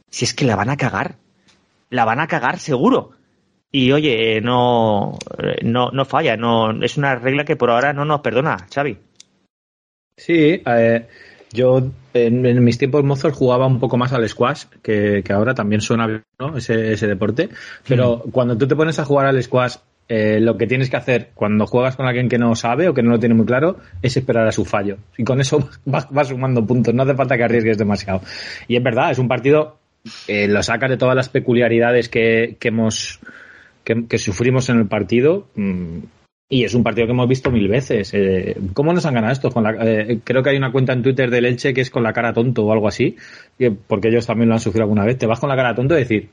[0.09, 1.15] si es que la van a cagar,
[1.89, 3.11] la van a cagar seguro.
[3.71, 7.93] Y oye, eh, no, eh, no, no falla, no, es una regla que por ahora
[7.93, 8.97] no nos perdona, Xavi.
[10.17, 11.07] Sí, eh,
[11.53, 15.53] yo en, en mis tiempos mozos jugaba un poco más al squash, que, que ahora
[15.53, 16.57] también suena bien ¿no?
[16.57, 17.49] ese, ese deporte,
[17.87, 19.75] pero cuando tú te pones a jugar al squash
[20.13, 23.01] eh, lo que tienes que hacer cuando juegas con alguien que no sabe o que
[23.01, 24.97] no lo tiene muy claro es esperar a su fallo.
[25.17, 28.21] Y con eso vas, vas sumando puntos, no hace falta que arriesgues demasiado.
[28.67, 29.77] Y es verdad, es un partido,
[30.27, 33.21] eh, lo sacas de todas las peculiaridades que, que hemos
[33.85, 35.47] que, que sufrimos en el partido.
[36.53, 38.11] Y es un partido que hemos visto mil veces.
[38.13, 39.53] Eh, ¿Cómo nos han ganado estos?
[39.53, 42.03] Con la, eh, creo que hay una cuenta en Twitter del Elche que es con
[42.03, 43.15] la cara tonto o algo así,
[43.57, 45.17] que- porque ellos también lo han sufrido alguna vez.
[45.17, 46.27] Te vas con la cara tonto y decir,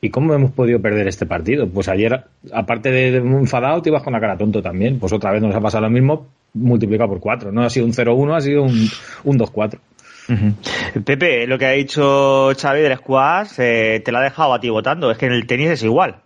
[0.00, 1.68] ¿y cómo hemos podido perder este partido?
[1.68, 5.00] Pues ayer, aparte de, enfadado, te ibas con la cara tonto también.
[5.00, 7.50] Pues otra vez nos ha pasado lo mismo, multiplicado por cuatro.
[7.50, 8.88] No ha sido un 0-1, ha sido un,
[9.24, 9.80] un 2-4.
[10.28, 11.02] Ujú.
[11.04, 14.68] Pepe, lo que ha dicho Xavi del squash eh, te lo ha dejado a ti
[14.68, 15.10] votando.
[15.10, 16.16] Es que en el tenis es igual.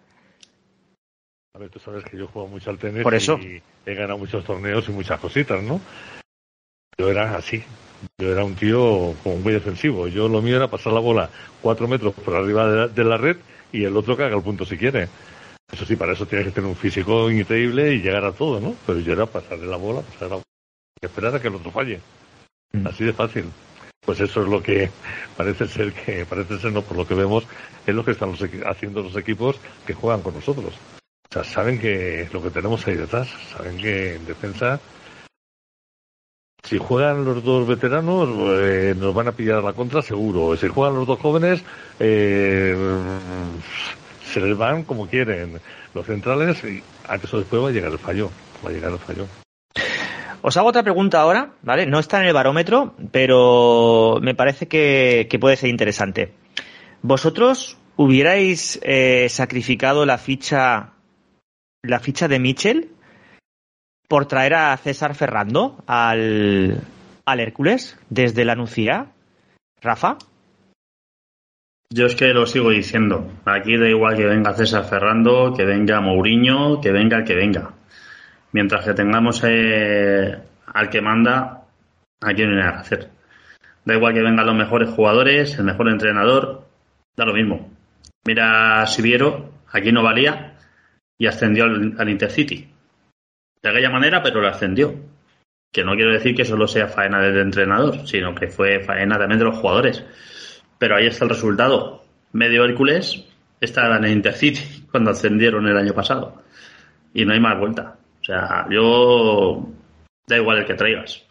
[1.60, 3.38] A ver, tú sabes que yo juego mucho al tenis Por eso.
[3.38, 5.78] y he ganado muchos torneos y muchas cositas, ¿no?
[6.96, 7.62] Yo era así.
[8.16, 10.08] Yo era un tío como muy defensivo.
[10.08, 11.28] Yo lo mío era pasar la bola
[11.60, 13.36] cuatro metros por arriba de la, de la red
[13.72, 15.06] y el otro que haga el punto si quiere.
[15.70, 18.74] Eso sí, para eso tienes que tener un físico increíble y llegar a todo, ¿no?
[18.86, 20.44] Pero yo era pasarle la bola, pasarle la bola
[21.02, 22.00] y esperar a que el otro falle.
[22.72, 22.86] Mm.
[22.86, 23.44] Así de fácil.
[24.00, 24.88] Pues eso es lo que
[25.36, 27.44] parece ser que, parece ser no por lo que vemos,
[27.86, 30.72] es lo que están los haciendo los equipos que juegan con nosotros.
[31.30, 34.80] O sea, saben que lo que tenemos ahí detrás, saben que en defensa,
[36.64, 38.28] si juegan los dos veteranos,
[38.60, 40.56] eh, nos van a pillar la contra seguro.
[40.56, 41.62] Si juegan los dos jóvenes,
[42.00, 42.76] eh,
[44.24, 45.60] se les van como quieren.
[45.94, 48.28] Los centrales, y antes o después va a llegar el fallo.
[48.64, 49.28] Va a llegar el fallo.
[50.42, 51.86] Os hago otra pregunta ahora, ¿vale?
[51.86, 56.32] No está en el barómetro, pero me parece que, puede ser interesante.
[57.02, 60.94] ¿Vosotros hubierais eh, sacrificado la ficha
[61.82, 62.90] la ficha de Mitchell
[64.08, 66.80] por traer a César Ferrando al,
[67.24, 69.12] al Hércules desde la Nucía?
[69.80, 70.18] ¿Rafa?
[71.92, 73.32] Yo es que lo sigo diciendo.
[73.44, 77.72] Aquí da igual que venga César Ferrando, que venga Mourinho, que venga el que venga.
[78.52, 81.64] Mientras que tengamos eh, al que manda,
[82.20, 83.10] aquí no hay nada que hacer.
[83.84, 86.66] Da igual que vengan los mejores jugadores, el mejor entrenador,
[87.16, 87.70] da lo mismo.
[88.24, 90.49] Mira, Siviero, aquí no valía
[91.20, 92.66] y ascendió al, Intercity.
[93.62, 94.94] De aquella manera, pero lo ascendió.
[95.70, 99.38] Que no quiero decir que solo sea faena del entrenador, sino que fue faena también
[99.38, 100.02] de los jugadores.
[100.78, 102.04] Pero ahí está el resultado.
[102.32, 103.22] Medio Hércules
[103.60, 106.42] está en el Intercity cuando ascendieron el año pasado.
[107.12, 107.98] Y no hay más vuelta.
[108.22, 109.68] O sea, yo
[110.26, 111.22] da igual el que traigas.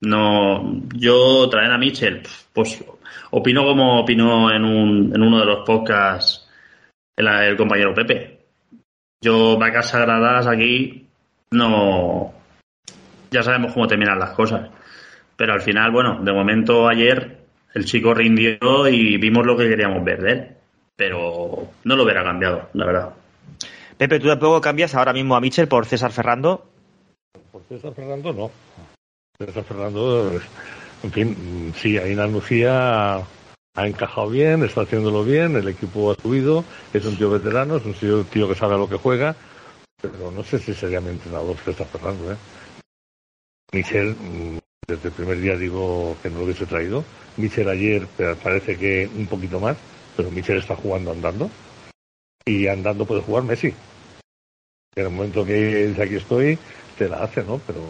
[0.00, 2.84] No, yo traer a Mitchell, pues
[3.30, 6.50] opino como opinó en, un, en uno de los podcasts
[7.16, 8.35] el compañero Pepe.
[9.20, 11.06] Yo vacas sagradas aquí
[11.50, 12.32] no.
[13.30, 14.70] Ya sabemos cómo terminan las cosas.
[15.36, 17.38] Pero al final, bueno, de momento ayer
[17.74, 20.48] el chico rindió y vimos lo que queríamos ver de él.
[20.96, 23.10] Pero no lo hubiera cambiado, la verdad.
[23.98, 26.66] Pepe, ¿tú tampoco cambias ahora mismo a Mitchell por César Ferrando?
[27.52, 28.50] Por César Fernando no.
[29.38, 30.40] César Fernando,
[31.02, 33.20] en fin, sí, ahí en Andalucía
[33.76, 37.84] ha encajado bien, está haciéndolo bien, el equipo ha subido, es un tío veterano, es
[37.84, 39.36] un tío, que sabe a lo que juega,
[40.00, 42.36] pero no sé si sería mi entrenador César Fernando, ¿eh?
[43.72, 44.58] Michel, mm,
[44.88, 47.04] desde el primer día digo que no lo hubiese traído.
[47.36, 48.06] Michel ayer
[48.42, 49.76] parece que un poquito más,
[50.16, 51.50] pero Michel está jugando andando.
[52.46, 53.74] Y andando puede jugar Messi.
[54.96, 56.58] En el momento que dice aquí estoy,
[56.96, 57.58] te la hace, ¿no?
[57.66, 57.80] Pero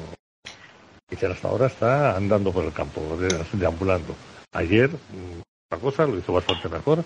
[1.11, 4.15] Michel hasta ahora está andando por el campo, de- deambulando.
[4.55, 7.05] Ayer, mm, otra cosa, lo hizo bastante mejor.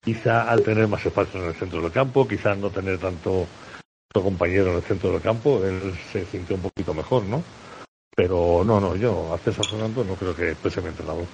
[0.00, 3.46] Quizá al tener más espacio en el centro del campo, quizá no tener tanto,
[4.08, 7.42] tanto compañero en el centro del campo, él se sintió un poquito mejor, ¿no?
[8.14, 11.24] Pero no, no, yo a César Fernando no creo que fuese mi entrenador.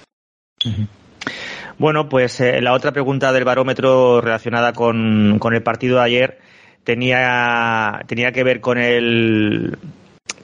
[1.77, 6.39] Bueno, pues eh, la otra pregunta del barómetro relacionada con, con el partido de ayer
[6.83, 9.77] tenía, tenía que ver con el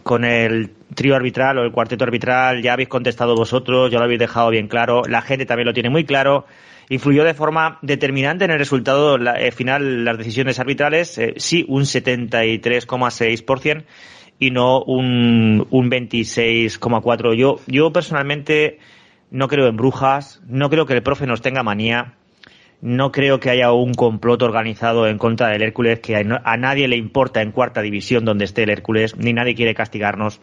[0.06, 2.62] con el trío arbitral o el cuarteto arbitral.
[2.62, 5.02] Ya habéis contestado vosotros, ya lo habéis dejado bien claro.
[5.08, 6.46] La gente también lo tiene muy claro.
[6.90, 11.18] Influyó de forma determinante en el resultado la- eh, final las decisiones arbitrales.
[11.18, 13.84] eh, sí, un 73,6%
[14.38, 17.34] y no un, un 26,4%.
[17.34, 18.78] Yo, yo personalmente
[19.32, 22.14] no creo en brujas, no creo que el profe nos tenga manía,
[22.82, 26.96] no creo que haya un complot organizado en contra del Hércules, que a, nadie le
[26.96, 30.42] importa en cuarta división donde esté el Hércules, ni nadie quiere castigarnos.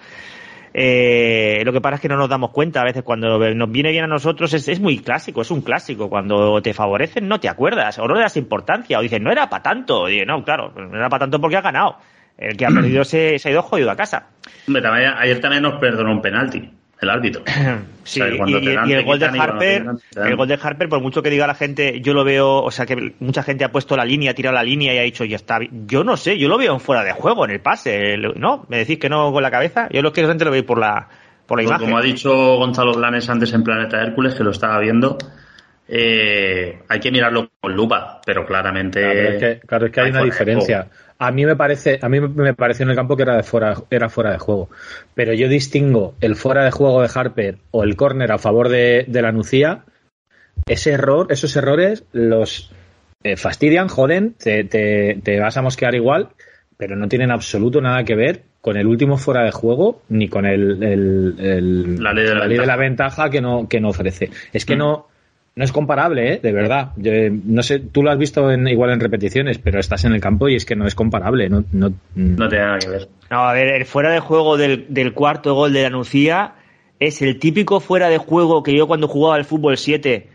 [0.74, 3.90] Eh, lo que pasa es que no nos damos cuenta a veces cuando nos viene
[3.90, 6.08] bien a nosotros es, muy clásico, es un clásico.
[6.08, 9.50] Cuando te favorecen no te acuerdas o no le das importancia o dices no era
[9.50, 10.08] para tanto.
[10.08, 11.98] Y, no, claro, no era para tanto porque ha ganado.
[12.38, 14.28] El que ha perdido se, se ha ido jodido a casa.
[14.66, 16.70] Hombre, también- ayer también nos perdonó un penalti.
[17.02, 17.42] El árbitro.
[18.04, 19.98] Sí, O sea, cuando y, te dan, y el gol de Harper, dan.
[20.26, 22.86] el gol de Harper, por mucho que diga la gente, yo lo veo, o sea,
[22.86, 25.36] que mucha gente ha puesto la línea, ha tirado la línea y ha dicho, ya
[25.36, 25.58] está.
[25.58, 25.86] bien".
[25.86, 28.66] Yo no sé, yo lo veo en fuera de juego, en el pase, el- ¿no?
[28.68, 29.88] ¿Me decís que no con la cabeza?
[29.90, 31.08] Yo lo que gente lo veis por la,
[31.46, 31.86] por la imagen.
[31.86, 35.18] como ha dicho Gonzalo Blanes antes en Planeta Hércules, que lo estaba viendo,
[35.88, 39.00] eh, hay que mirarlo con lupa, pero claramente.
[39.00, 40.86] Claro, es que, claro, es que hay una diferencia.
[41.24, 43.74] A mí me parece, a mí me pareció en el campo que era de fuera,
[43.90, 44.68] era fuera de juego.
[45.14, 49.04] Pero yo distingo el fuera de juego de Harper o el córner a favor de,
[49.06, 49.84] de la Nucía.
[50.66, 52.72] Ese error, esos errores los
[53.22, 56.30] eh, fastidian, joden, te, te, te vas a mosquear igual,
[56.76, 60.44] pero no tienen absoluto nada que ver con el último fuera de juego ni con
[60.44, 63.26] el, el- el- La ley de la de la ventaja.
[63.26, 64.30] ventaja que no, que no ofrece.
[64.52, 64.78] Es que Mm.
[64.78, 65.08] no,
[65.54, 66.40] no es comparable, ¿eh?
[66.42, 66.92] de verdad.
[66.96, 70.12] Yo, eh, no sé, tú lo has visto en, igual en repeticiones, pero estás en
[70.12, 71.48] el campo y es que no es comparable.
[71.48, 73.08] No, no, No tiene nada que ver.
[73.30, 76.54] No, a ver, el fuera de juego del, del cuarto gol de la Nucía
[77.00, 80.28] es el típico fuera de juego que yo cuando jugaba al fútbol 7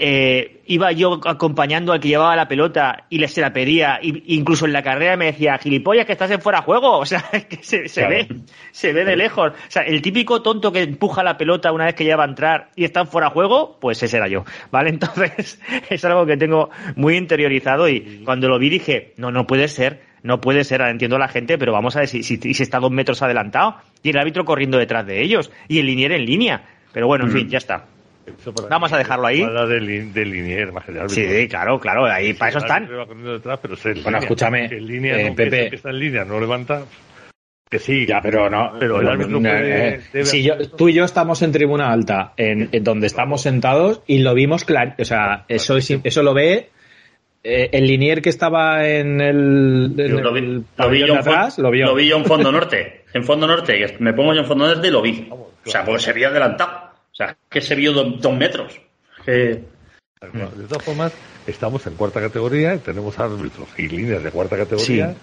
[0.00, 4.34] eh, iba yo acompañando al que llevaba la pelota y le se la pedía, y,
[4.34, 7.22] incluso en la carrera me decía, gilipollas, que estás en fuera de juego, o sea,
[7.32, 8.16] es que se, se Claro.
[8.28, 8.36] ve,
[8.72, 9.52] se ve de lejos.
[9.52, 12.28] O sea, el típico tonto que empuja la pelota una vez que ya va a
[12.28, 14.88] entrar y está en fuera de juego, pues ese era yo, ¿vale?
[14.90, 19.68] Entonces, es algo que tengo muy interiorizado y cuando lo vi dije, no, no puede
[19.68, 22.62] ser, no puede ser, entiendo a la gente, pero vamos a ver si, si, si
[22.62, 26.24] está dos metros adelantado y el árbitro corriendo detrás de ellos y el linier en
[26.24, 26.62] línea.
[26.92, 27.34] Pero bueno, en Mm.
[27.34, 27.84] fin, ya está.
[28.38, 29.42] Eso para Vamos a dejarlo ahí.
[29.42, 31.08] Habla de, lin- de linier, más árbitro.
[31.08, 32.88] Sí, claro, claro, ahí para eso El están.
[33.24, 34.18] detrás, pero es Bueno, línea.
[34.20, 35.70] escúchame, en línea eh, no, Pepe.
[35.70, 36.82] que está en línea no levanta.
[37.70, 38.72] Que sí, Ya, pero no.
[38.80, 40.76] Pero el no, árbitro no, puede- eh, debe si yo, hacer eso.
[40.76, 44.64] tú y yo estamos en tribuna alta, en, en donde estamos sentados, y lo vimos
[44.64, 44.94] claro.
[44.98, 46.70] O sea, eso, es- eso lo ve
[47.44, 51.58] eh, el linier que estaba en el, en Lo vi, el lo vi yo atrás,
[51.58, 51.86] lo vio.
[51.86, 53.04] lo vi yo en fondo norte.
[53.14, 55.28] En fondo norte, me pongo yo en fondo norte y lo vi.
[55.30, 56.79] O sea, porque se vio adelantado.
[57.20, 58.80] Sea, que se vio do- dos metros.
[59.26, 59.62] Que-
[60.22, 61.12] De todas formas,
[61.46, 65.14] estamos en cuarta categoría y tenemos árbitros y líneas de cuarta categoría.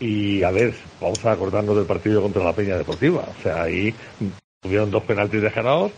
[0.00, 3.24] Y a ver, vamos a acordarnos del partido contra la Peña Deportiva.
[3.38, 3.94] O sea, ahí
[4.60, 5.92] tuvieron dos penaltis dejados,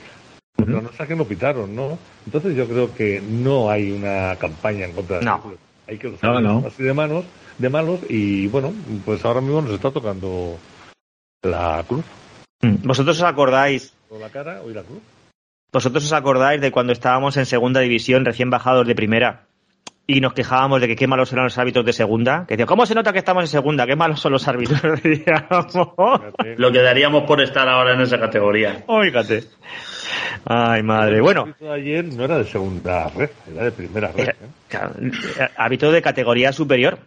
[0.54, 1.98] pero no sé que no pitaron, ¿no?
[2.26, 5.42] Entonces yo creo que no hay una campaña en contra de No.
[5.46, 5.58] los.
[5.86, 6.64] Hay que los No, no.
[6.66, 7.24] así de manos,
[7.56, 8.74] de malos y bueno,
[9.06, 10.58] pues ahora mismo nos está tocando
[11.42, 12.04] la cruz.
[12.60, 15.00] Vosotros os acordáis, O la cara o la cruz.
[15.72, 19.44] Vosotros os acordáis de cuando estábamos en segunda división, recién bajados de primera,
[20.06, 22.46] y nos quejábamos de que qué malos eran los árbitros de segunda.
[22.46, 23.86] Que decía, ¿cómo se nota que estamos en segunda?
[23.86, 24.80] Qué malos son los árbitros.
[26.56, 28.84] Lo que daríamos por estar ahora en esa categoría.
[29.02, 29.44] Fíjate.
[30.46, 31.20] Ay, madre.
[31.20, 34.28] Bueno, El ayer no era de segunda red, era de primera red.
[34.28, 34.46] eh, ¿eh?
[34.68, 34.94] claro,
[35.56, 36.98] árbitro de categoría superior.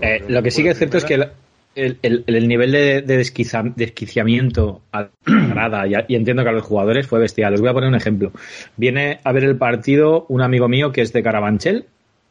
[0.00, 1.28] Eh, lo que sí que es cierto es que el,
[1.74, 3.16] el- el- el nivel de, de
[3.76, 7.52] desquiciamiento a la grada y, entiendo que a los jugadores fue bestial.
[7.52, 8.32] Les voy a poner un ejemplo.
[8.76, 11.86] Viene a ver el partido un amigo mío que es de Carabanchel,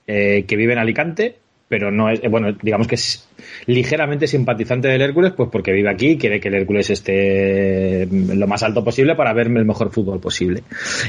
[0.08, 1.36] eh, que vive en Alicante,
[1.70, 3.28] pero no es, eh, bueno, digamos que es
[3.66, 8.48] ligeramente simpatizante del Hércules, pues porque vive aquí y quiere que el Hércules esté lo
[8.48, 10.64] más alto posible para ver el mejor fútbol posible.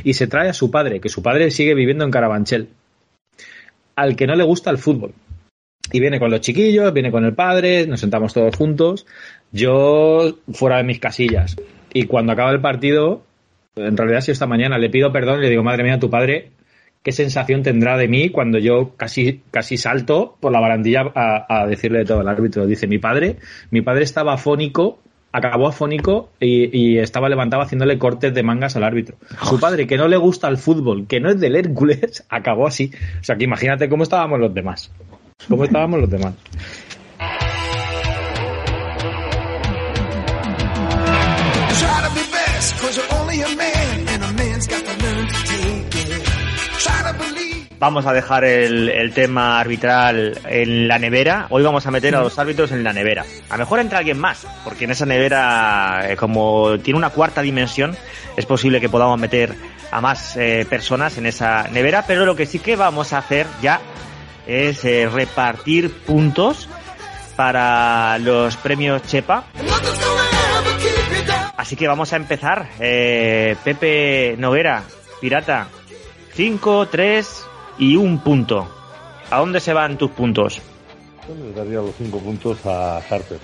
[0.04, 2.68] Y se trae a su padre, que su padre sigue viviendo en Carabanchel,
[3.96, 5.12] al que no le gusta el fútbol.
[5.92, 9.06] Y viene con los chiquillos, viene con el padre, nos sentamos todos juntos,
[9.52, 11.56] yo fuera de mis casillas.
[11.92, 13.22] Y cuando acaba el partido,
[13.76, 16.50] en realidad si esta mañana le pido perdón y le digo, madre mía, tu padre,
[17.02, 21.98] ¿qué sensación tendrá de mí cuando yo casi, casi salto por la barandilla a, decirle
[22.00, 22.66] de todo al árbitro?
[22.66, 23.36] Dice, mi padre,
[23.70, 24.98] mi padre estaba afónico,
[25.32, 29.16] acabó afónico y estaba levantado haciéndole cortes de mangas al árbitro.
[29.42, 32.90] Su padre, que no le gusta el fútbol, que no es del Hércules, acabó así.
[33.20, 34.90] O sea, que imagínate cómo estábamos los demás.
[35.48, 36.34] ¿Cómo estábamos los demás?
[47.78, 51.48] Vamos a dejar el, el tema arbitral en la nevera.
[51.50, 53.26] Hoy vamos a meter a los árbitros en la nevera.
[53.50, 57.42] A lo mejor entra alguien más, porque en esa nevera, eh, como tiene una cuarta
[57.42, 57.94] dimensión,
[58.38, 59.54] es posible que podamos meter
[59.90, 62.04] a más eh, personas en esa nevera.
[62.06, 63.80] Pero lo que sí que vamos a hacer ya
[64.46, 66.68] es eh, repartir puntos
[67.36, 69.44] para los premios Chepa.
[71.56, 72.68] Así que vamos a empezar.
[72.78, 74.84] Eh, Pepe Noguera,
[75.20, 75.68] Pirata,
[76.34, 77.46] 5, 3
[77.78, 78.68] y un punto.
[79.30, 80.60] ¿A dónde se van tus puntos?
[81.26, 83.38] Yo daría los cinco puntos a Harper.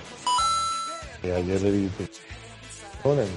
[1.21, 1.89] Que ayer le di
[3.01, 3.27] con el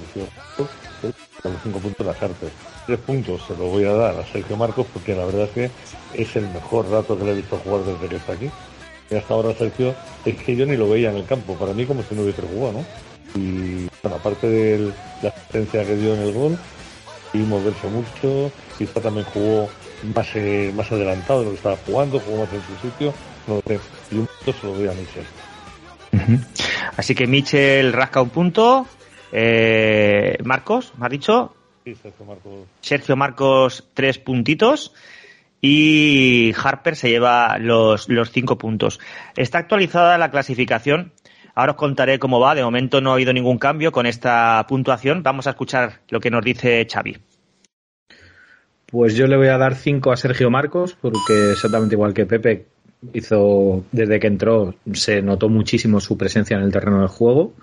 [1.45, 2.51] a los cinco puntos a Harper.
[2.87, 5.71] Tres puntos se los voy a dar a Sergio Marcos porque la verdad es que
[6.15, 8.51] es el mejor rato que le he visto jugar desde que está aquí.
[9.11, 9.95] Y hasta ahora Sergio
[10.25, 11.55] es que yo ni lo veía en el campo.
[11.55, 12.85] Para mí como si no hubiese jugado, ¿no?
[13.35, 14.93] Y bueno, aparte de
[15.23, 16.59] la asistencia que dio en el gol,
[17.33, 18.53] pudimos verse mucho.
[18.79, 19.69] Quizá también jugó
[20.15, 23.15] más, eh, más adelantado de lo que estaba jugando, jugó más en su sitio.
[23.47, 23.81] No lo sé.
[24.11, 25.25] Y un punto se lo doy a Michel.
[26.97, 28.87] Así que Michel rasca un punto.
[29.37, 31.57] Eh, Marcos, ¿me has dicho?
[31.85, 32.69] Sí, Sergio Marcos.
[32.81, 34.95] Sergio Marcos, tres puntitos.
[35.61, 39.01] Y Harper se lleva los, los cinco puntos.
[39.37, 41.13] Está actualizada la clasificación.
[41.57, 42.55] Ahora os contaré cómo va.
[42.55, 45.25] De momento no ha habido ningún cambio con esta puntuación.
[45.25, 47.17] Vamos a escuchar lo que nos dice Xavi.
[48.87, 52.67] Pues yo le voy a dar 5 a Sergio Marcos, porque exactamente igual que Pepe
[53.13, 57.55] hizo desde que entró, se notó muchísimo su presencia en el terreno del juego.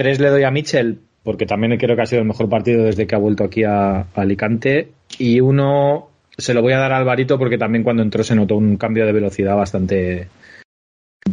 [0.00, 3.06] 3 le doy a Michel, porque también creo que ha sido el mejor partido desde
[3.06, 4.92] que ha vuelto aquí a, a Alicante.
[5.18, 8.56] Y uno se lo voy a dar a Alvarito, porque también cuando entró se notó
[8.56, 10.30] un cambio de velocidad bastante.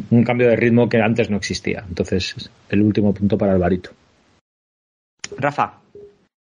[0.10, 1.86] un cambio de ritmo que antes no existía.
[1.88, 3.92] Entonces, el último punto para Alvarito.
[5.38, 5.80] Rafa,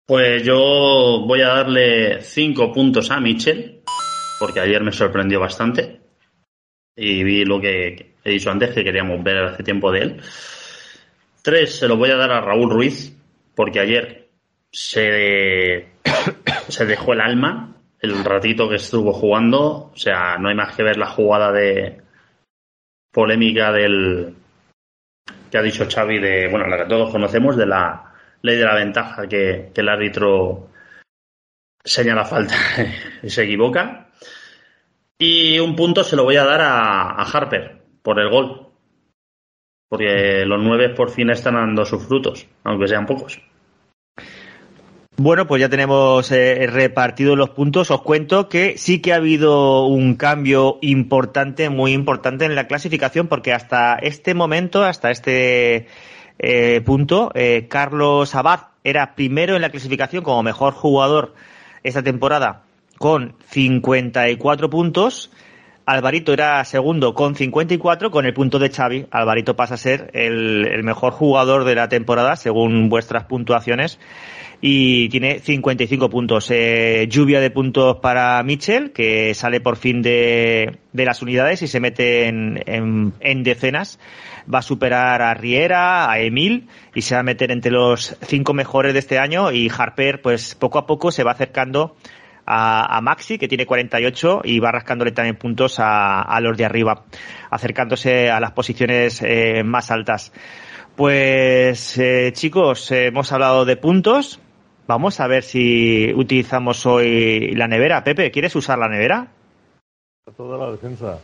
[0.05, 3.83] Pues yo voy a darle 5 puntos a Michel,
[4.41, 6.01] porque ayer me sorprendió bastante.
[6.97, 10.21] Y vi lo que he dicho antes, que queríamos ver hace tiempo de él.
[11.49, 13.17] 3 se lo voy a dar a Raúl Ruiz,
[13.55, 14.29] porque ayer
[14.71, 15.89] se,
[16.69, 19.91] se dejó el alma el ratito que estuvo jugando.
[19.91, 22.03] O sea, no hay más que ver la jugada de
[23.11, 24.35] polémica del
[25.51, 28.75] que ha dicho Xavi de, bueno, la que todos conocemos, de la ley de la
[28.75, 30.69] ventaja que, que el árbitro
[31.83, 32.57] señala falta
[33.23, 34.11] y se equivoca.
[35.19, 38.68] Y un punto se lo voy a dar a, a Harper por el gol.
[39.89, 43.41] Porque los nueve por fin están dando sus frutos, aunque sean pocos.
[45.21, 47.91] Bueno, pues ya tenemos eh, repartidos los puntos.
[47.91, 53.27] Os cuento que sí que ha habido un cambio importante, muy importante en la clasificación,
[53.27, 55.89] porque hasta este momento, hasta este
[56.39, 61.35] eh, punto, eh, Carlos Abad era primero en la clasificación como mejor jugador
[61.83, 62.63] esta temporada
[62.99, 65.33] con 54 puntos.
[65.89, 69.07] Alvarito era segundo con 54, con el punto de Xavi.
[69.11, 73.99] Alvarito pasa a ser el, mejor jugador de la temporada según vuestras puntuaciones
[74.61, 76.51] y tiene 55 puntos.
[76.51, 81.69] Eh, lluvia de puntos para Mitchell, que sale por fin de, de las unidades y
[81.69, 83.99] se mete en, en, en, decenas.
[84.53, 88.53] Va a superar a Riera, a Emil y se va a meter entre los cinco
[88.53, 91.97] mejores de este año y Harper, pues poco a poco se va acercando
[92.49, 96.65] a, a Maxi, que tiene 48 y va rascándole también puntos a, a los de
[96.65, 97.05] arriba,
[97.51, 100.33] acercándose a las posiciones eh, más altas.
[100.97, 104.41] Pues eh, chicos, hemos hablado de puntos,
[104.89, 108.03] Vamos a ver si utilizamos hoy la nevera.
[108.03, 109.29] Pepe, ¿quieres usar la nevera?
[110.35, 111.19] Toda la defensa.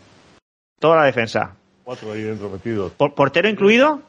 [0.79, 1.57] Toda la defensa.
[1.83, 2.93] Cuatro ahí dentro metidos.
[2.93, 4.03] ¿Por ¿Portero incluido?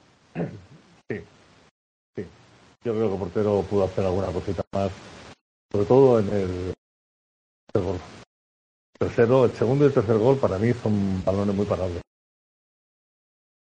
[1.10, 1.22] Sí.
[2.18, 2.26] Sí.
[2.84, 4.92] Yo creo que portero pudo hacer alguna cosita más.
[5.72, 6.74] Sobre todo en el
[7.82, 8.00] gol.
[8.98, 12.02] Tercero, el segundo y el tercer gol para mí son balones muy parables.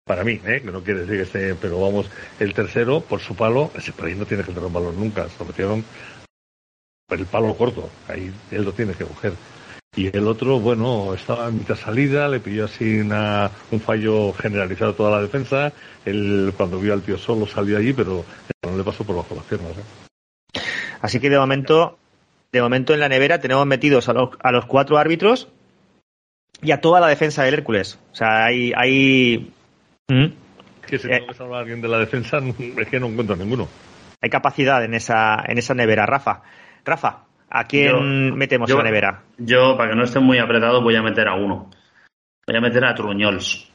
[0.06, 0.62] Para mí, ¿eh?
[0.62, 4.06] que no quiere decir que esté, pero vamos, el tercero, por su palo, ese por
[4.06, 5.84] ahí no tiene que tener un balón nunca, se lo metieron
[7.08, 9.34] por el palo corto, ahí él lo tiene que coger.
[9.96, 14.92] Y el otro, bueno, estaba en mitad salida, le pidió así una, un fallo generalizado
[14.92, 15.74] a toda la defensa,
[16.06, 18.24] él cuando vio al tío solo salió allí, pero
[18.64, 19.72] no le pasó por bajo las piernas.
[19.72, 20.62] ¿eh?
[21.02, 21.98] Así que de momento,
[22.52, 25.50] de momento en la nevera tenemos metidos a los, a los cuatro árbitros
[26.62, 28.00] y a toda la defensa del Hércules.
[28.12, 29.52] O sea, hay, hay
[30.08, 30.28] ¿Mm?
[30.88, 32.40] Que si tengo que salvar a alguien de la defensa,
[32.78, 33.68] es que no encuentro ninguno.
[34.22, 36.42] Hay capacidad en esa, en esa nevera, Rafa.
[36.86, 39.24] Rafa, ¿a quién yo, metemos yo, en la nevera?
[39.38, 41.70] Yo, para que no esté muy apretado, voy a meter a uno.
[42.48, 43.70] Voy a meter a Truñols.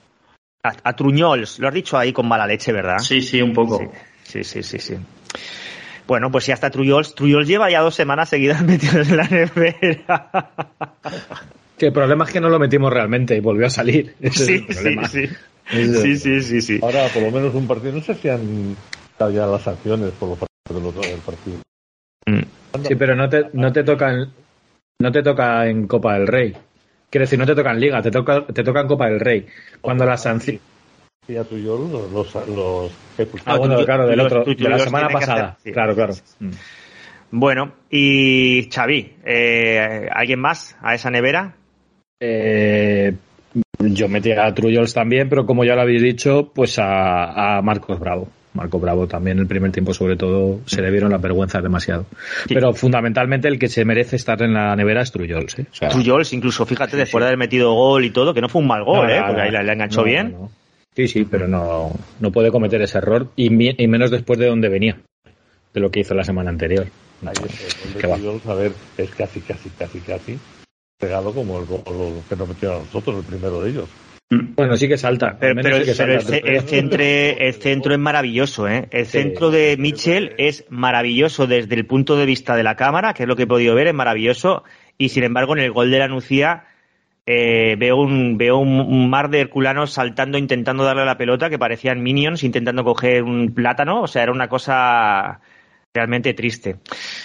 [0.65, 2.99] A, a Truñols, lo has dicho ahí con mala leche, ¿verdad?
[2.99, 3.79] Sí, sí, un poco.
[4.23, 4.79] Sí, sí, sí, sí.
[4.79, 4.97] sí.
[6.07, 7.15] Bueno, pues ya está Truyols.
[7.15, 10.51] Truyols lleva ya dos semanas seguidas metidos en la nevera.
[11.79, 14.15] Que el problema es que no lo metimos realmente y volvió a salir.
[14.21, 15.35] Ese sí, es el sí, sí.
[15.71, 16.81] Sí, sí, sí, sí.
[16.83, 17.93] Ahora, por lo menos un partido.
[17.93, 18.77] No sé si han
[19.19, 21.59] dado ya las sanciones por los partidos del partido.
[22.27, 22.87] Mm.
[22.89, 24.29] Sí, pero no te, no te toca en,
[25.01, 26.53] no te toca en Copa del Rey.
[27.11, 29.47] Quiero decir, no te toca en Liga, te toca, te toca en Copa del Rey.
[29.81, 30.63] Cuando las sanciones.
[31.25, 32.93] Sí, a tú y yo los, los, los
[33.45, 35.49] Ah, bueno, claro, del otro, de la semana pasada.
[35.51, 35.73] Hacer, sí.
[35.73, 36.15] Claro, claro.
[36.41, 36.51] Mm.
[37.31, 41.55] Bueno, y Xavi, eh, ¿alguien más a esa nevera?
[42.19, 43.15] Eh,
[43.79, 48.01] yo metí a Trujols también, pero como ya lo habéis dicho, pues a, a, Marcos
[48.01, 48.29] Bravo.
[48.55, 52.05] Marco Bravo también el primer tiempo sobre todo se le vieron las vergüenzas demasiado.
[52.47, 52.55] Sí.
[52.55, 55.59] Pero fundamentalmente el que se merece estar en la nevera es Trujols.
[55.59, 55.67] ¿eh?
[55.71, 57.25] O sea, Trujols incluso, fíjate, después sí.
[57.25, 59.23] de haber metido gol y todo, que no fue un mal gol, no, ¿eh?
[59.25, 60.37] porque ahí le enganchó bien.
[60.95, 61.91] Sí, sí, pero no,
[62.21, 64.99] no puede cometer ese error y, mi- y menos después de donde venía,
[65.73, 66.87] de lo que hizo la semana anterior.
[67.25, 68.17] Ahí es el Qué va.
[68.17, 70.39] a ver, es casi, casi, casi, casi
[70.99, 71.81] pegado como el gol
[72.29, 73.89] que nos metieron a nosotros, el primero de ellos.
[74.55, 75.37] Bueno, sí que salta.
[75.39, 76.37] Pero, pero- sí que pero el, salta.
[76.37, 78.87] ce- el centro es maravilloso, ¿eh?
[78.91, 83.25] El centro de Mitchell es maravilloso desde el punto de vista de la cámara, que
[83.25, 84.63] es lo que he podido ver, es maravilloso.
[84.99, 86.65] Y sin embargo, en el gol de la Nucía
[87.25, 92.03] eh, veo un veo un, mar de herculanos saltando, intentando darle la pelota, que parecían
[92.03, 94.03] minions, intentando coger un plátano.
[94.03, 95.41] O sea, era una cosa
[95.95, 96.77] realmente triste.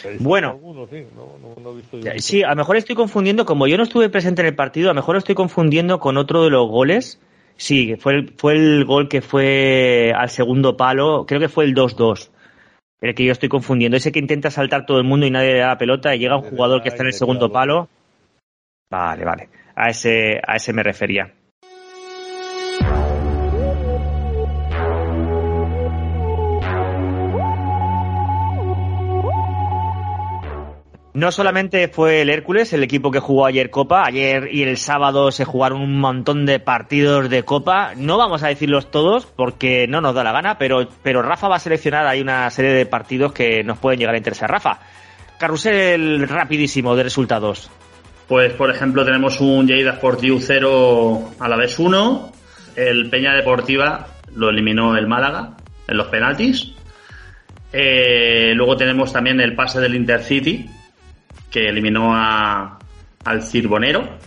[0.04, 0.60] ¿Habéis Bueno.
[0.62, 1.98] no, no, no visto.
[2.18, 4.94] Sí, a lo mejor estoy confundiendo, como yo no estuve presente en el partido, a
[4.94, 7.20] lo mejor estoy confundiendo con otro de los goles.
[7.56, 11.74] Sí, fue el, fue el gol que fue al segundo palo, creo que fue el
[11.74, 12.30] 2-2.
[13.02, 13.98] El que yo estoy confundiendo.
[13.98, 16.38] Ese que intenta saltar todo el mundo y nadie le da la pelota y llega
[16.38, 17.90] un jugador que está en el segundo palo.
[18.90, 19.50] Vale, vale.
[19.80, 21.32] A ese, a ese me refería.
[31.18, 35.32] No solamente fue el Hércules, el equipo que jugó ayer Copa, ayer y el sábado
[35.32, 37.94] se jugaron un montón de partidos de Copa.
[37.96, 41.56] No vamos a decirlos todos porque no nos da la gana, pero, pero Rafa va
[41.56, 44.48] a seleccionar ahí una serie de partidos que nos pueden llegar a interesar.
[44.50, 44.80] Rafa,
[45.40, 47.72] carrusel rapidísimo de resultados.
[48.28, 52.32] Pues, por ejemplo, tenemos un Lleida Sportiu 0 a la vez 1.
[52.76, 55.52] El Peña Deportiva lo eliminó el Málaga
[55.88, 56.74] en los penaltis.
[57.72, 60.70] Eh, luego tenemos también el pase del Intercity,
[61.50, 62.78] que eliminó a,
[63.24, 64.18] al Cirbonero.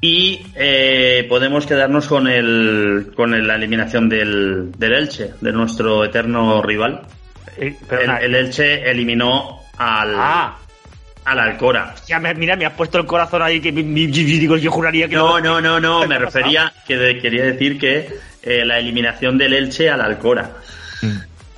[0.00, 6.04] Y eh, podemos quedarnos con, el, con el- la eliminación del, del Elche, de nuestro
[6.04, 7.02] eterno rival.
[7.56, 7.76] Eh,
[8.20, 10.56] el Elche eliminó al, Ah,
[11.30, 11.94] al Alcora.
[12.06, 15.40] ya me, mira, me has puesto el corazón ahí que digo, yo juraría que No,
[15.40, 18.08] no, no, no, ¿Qué me refería que de- quería decir que
[18.42, 20.52] eh, la eliminación del Elche al Alcora.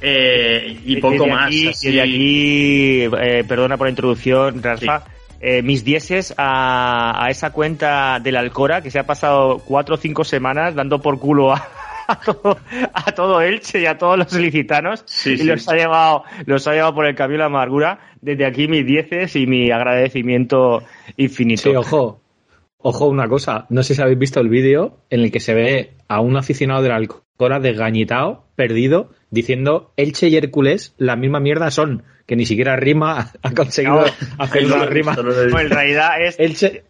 [0.02, 1.46] Eh, y poco Desde más.
[1.46, 1.86] aquí- así.
[1.88, 5.04] desde aquí, eh, perdona por la introducción, Rafa.
[5.42, 9.98] eh, mis dieces a, a esa cuenta del Alcora que se ha pasado cuatro o
[9.98, 11.68] cinco semanas dando por culo a,
[12.10, 12.58] a todo,
[12.92, 15.44] a todo Elche y a todos los ilicitanos Sí, y sí.
[15.44, 17.98] los ha llevado los ha llevado por el camino de la amargura.
[18.20, 20.82] Desde aquí mis dieces y mi agradecimiento
[21.16, 21.62] infinito.
[21.62, 22.20] Sí, ojo.
[22.82, 23.66] Ojo, una cosa.
[23.68, 26.82] No sé si habéis visto el vídeo en el que se ve a un aficionado
[26.82, 32.76] del Alcora desgañitado, perdido, diciendo Elche y Hércules la misma mierda son, que ni siquiera
[32.76, 34.04] rima ha conseguido No.
[34.38, 35.14] hacer una rima.
[35.14, 36.84] No, en realidad es Elche,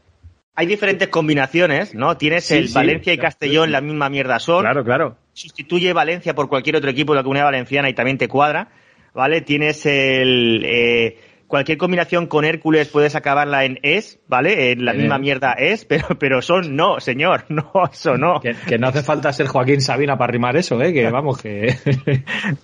[0.54, 2.16] hay diferentes combinaciones, ¿no?
[2.16, 2.74] Tienes Sí, el sí.
[2.74, 4.62] Valencia y Castellón la misma mierda son.
[4.62, 5.16] claro, claro.
[5.32, 8.68] sustituye Valencia por cualquier otro equipo de la comunidad valenciana y también te cuadra,
[9.14, 9.40] ¿vale?
[9.40, 10.62] Tienes el...
[10.66, 14.70] eh, cualquier combinación con Hércules puedes acabarla en es, ¿vale?
[14.72, 18.40] En la misma mierda es, pero, pero son no, señor, no, eso no.
[18.40, 20.92] Que, que no hace falta ser Joaquín Sabina para rimar eso, ¿eh?
[20.92, 21.74] Que vamos, que...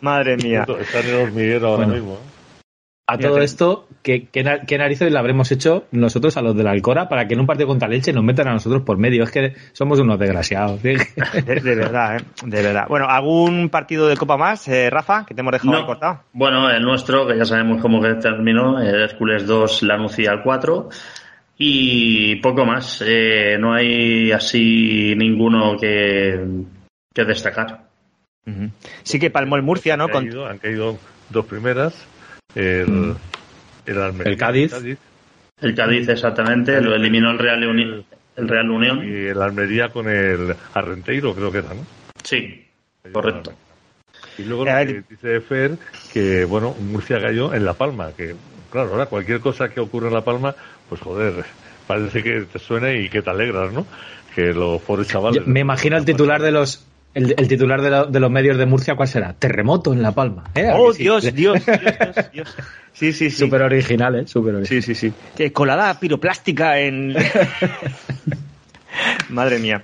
[0.00, 0.66] Madre mía.
[0.80, 1.94] Está en hormiguero ahora Bueno.
[1.94, 2.14] mismo.
[2.14, 2.35] ¿eh?
[3.08, 6.66] A todo esto, ¿qué, qué, na- qué narices le habremos hecho nosotros a los del
[6.66, 9.22] Alcora para que en un partido contra Leche nos metan a nosotros por medio?
[9.22, 10.82] Es que somos unos desgraciados.
[10.82, 10.94] De,
[11.44, 12.24] de verdad, ¿eh?
[12.44, 12.86] De verdad.
[12.88, 15.86] Bueno, ¿algún partido de Copa más, eh, Rafa, que te hemos dejado No.
[15.86, 16.22] cortado?
[16.32, 20.42] Bueno, el nuestro, que ya sabemos cómo que terminó, el Hércules 2, la Nucía al
[20.42, 20.88] 4.
[21.58, 23.02] Y poco más.
[23.06, 26.44] Eh, no hay así ninguno que,
[27.14, 27.84] que destacar.
[29.04, 30.04] Sí que palmó el Murcia, ¿no?
[30.04, 30.98] Han Con- caído, han caído
[31.30, 32.06] dos primeras.
[32.56, 33.14] El,
[33.86, 34.72] el, Almería, El Cádiz.
[35.60, 38.04] El Cádiz, exactamente, lo eliminó el Real, Uni-
[38.36, 39.02] el Real Unión.
[39.08, 41.86] y el Almería con el Arrenteiro, creo que era, ¿no?
[42.24, 42.66] Sí,
[43.12, 43.52] correcto.
[44.38, 44.86] Y luego lo ver.
[44.88, 45.78] que dice Fer,
[46.12, 48.34] que bueno, Murcia cayó en La Palma, que
[48.70, 50.54] claro, ahora cualquier cosa que ocurra en La Palma,
[50.88, 51.44] pues joder,
[51.86, 53.86] parece que te suena y que te alegras, ¿no?
[54.34, 55.40] Que los pobres chavales...
[55.42, 56.86] Yo me imagino el titular de los
[57.16, 59.32] el, el titular de, lo- de los medios de Murcia, ¿cuál será?
[59.32, 60.44] Terremoto en La Palma.
[60.54, 60.68] ¿eh?
[60.68, 61.02] ¿A ¡Oh, sí?
[61.02, 62.56] Dios, Dios, Dios, Dios, Dios!
[62.92, 63.36] Sí, sí, sí.
[63.38, 64.26] Súper original, ¿eh?
[64.26, 64.82] Súper original.
[64.82, 65.42] Sí, sí, sí.
[65.42, 67.14] Eh, colada piroplástica en.
[69.28, 69.82] Madre mía.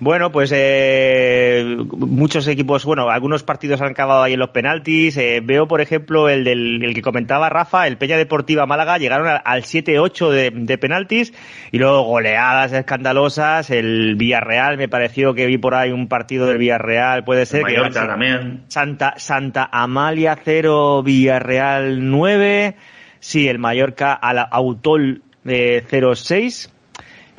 [0.00, 5.16] Bueno, pues eh, muchos equipos, bueno, algunos partidos han acabado ahí en los penaltis.
[5.16, 9.26] Eh, veo, por ejemplo, el del el que comentaba Rafa, el Peña Deportiva Málaga, llegaron
[9.28, 11.32] al, al 7-8 de, de penaltis
[11.70, 13.70] y luego goleadas escandalosas.
[13.70, 17.64] El Villarreal, me pareció que vi por ahí un partido del Villarreal, puede ser.
[17.64, 18.64] que Mallorca ganase- también.
[18.68, 22.76] Santa, Santa Amalia 0, Villarreal 9.
[23.20, 26.70] Sí, el Mallorca a la Autol eh, 0-6.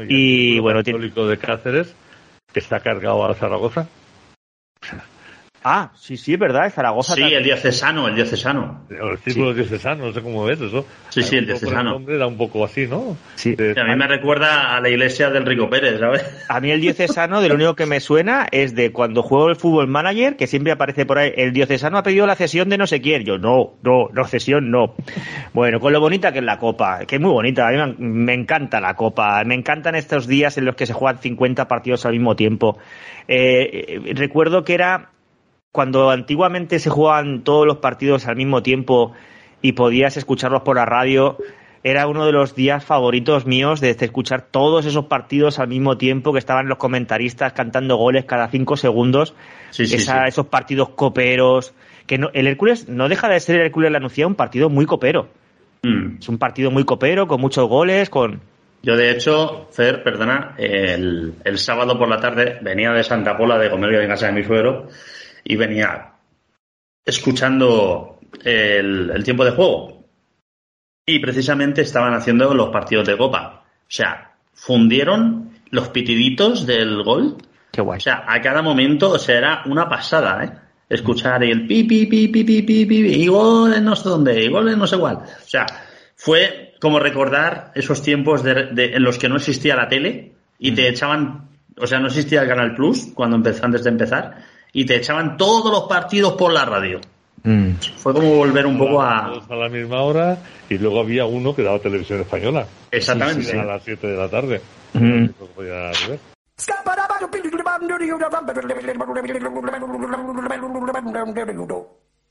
[0.02, 1.96] Oye, y, el bueno, Católico de Cáceres,
[2.52, 3.88] que está cargado a Zaragoza.
[5.64, 7.14] Ah, sí, sí, es verdad, Zaragoza.
[7.14, 7.38] Sí, también.
[7.40, 8.82] el diocesano, el diocesano.
[8.90, 10.88] El círculo diocesano, no sé cómo es eso.
[11.10, 11.92] Sí, sí, el diocesano.
[11.92, 13.16] nombre era un poco así, ¿no?
[13.36, 13.54] Sí.
[13.56, 16.26] De- A mí me recuerda a la iglesia del Rico Pérez, ¿sabes?
[16.50, 19.56] A mí el diocesano, de lo único que me suena es de cuando juego el
[19.56, 22.88] fútbol manager, que siempre aparece por ahí, el diocesano ha pedido la cesión de no
[22.88, 23.24] sé quién.
[23.24, 24.96] Yo, no, no, no, cesión no.
[25.54, 28.08] Bueno, con lo bonita que es la copa, que es muy bonita, a mí me,
[28.08, 32.04] me encanta la copa, me encantan estos días en los que se juegan 50 partidos
[32.08, 32.80] al mismo tiempo.
[33.28, 35.10] Eh, eh, recuerdo que era
[35.72, 39.14] cuando antiguamente se jugaban todos los partidos al mismo tiempo
[39.62, 41.38] y podías escucharlos por la radio,
[41.84, 46.34] era uno de los días favoritos míos de escuchar todos esos partidos al mismo tiempo
[46.34, 49.34] que estaban los comentaristas cantando goles cada cinco segundos.
[49.70, 50.30] Sí, sí, Esa- sí.
[50.30, 51.74] Esos partidos coperos.
[52.06, 54.86] Que no, el Hércules no deja de ser el Hércules la Nucía un partido muy
[54.86, 55.30] copero.
[55.84, 56.18] Mm.
[56.20, 58.42] Es un partido muy copero, con muchos goles, con.
[58.84, 63.58] Yo, de hecho, Fer, perdona, el, el sábado por la tarde venía de Santa Pola
[63.58, 64.88] de comer en casa de mi suegro
[65.44, 66.14] y venía
[67.06, 70.06] escuchando el, el tiempo de juego.
[71.06, 73.64] Y precisamente estaban haciendo los partidos de Copa.
[73.66, 77.38] O sea, fundieron los pitiditos del gol.
[77.72, 77.98] Qué guay.
[77.98, 80.52] O sea, a cada momento, o sea, era una pasada, ¿eh?
[80.90, 84.44] Escuchar el pi, pi, pi, pi, pi, pi, pi, y gol en no sé dónde,
[84.44, 85.16] y gol en no sé cuál.
[85.18, 85.66] O sea,
[86.16, 90.74] fue como recordar esos tiempos de, de- en los que no existía la tele y
[90.74, 94.44] te echaban, o sea, no existía el Canal Plus cuando empezó, antes de empezar,
[94.74, 97.00] y te echaban todos los partidos por la radio.
[97.44, 97.72] Mm.
[97.98, 99.32] Fue como volver un poco a...
[99.34, 100.38] Todos a la misma hora
[100.70, 102.68] y luego había uno que daba televisión española.
[102.92, 103.44] Exactamente.
[103.44, 104.62] Sí, A las 7 de la tarde.
[104.94, 105.24] Mm.
[105.26, 106.20] Eso podía ver.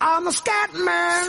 [0.03, 1.29] I'm a scat man.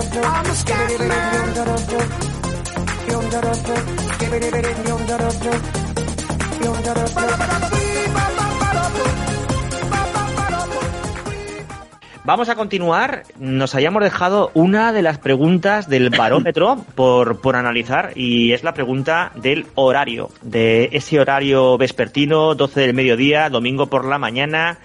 [0.00, 2.39] I'm a scat man.
[12.24, 13.24] Vamos a continuar.
[13.40, 18.72] Nos hayamos dejado una de las preguntas del barómetro por, por analizar y es la
[18.72, 24.78] pregunta del horario, de ese horario vespertino, 12 del mediodía, domingo por la mañana.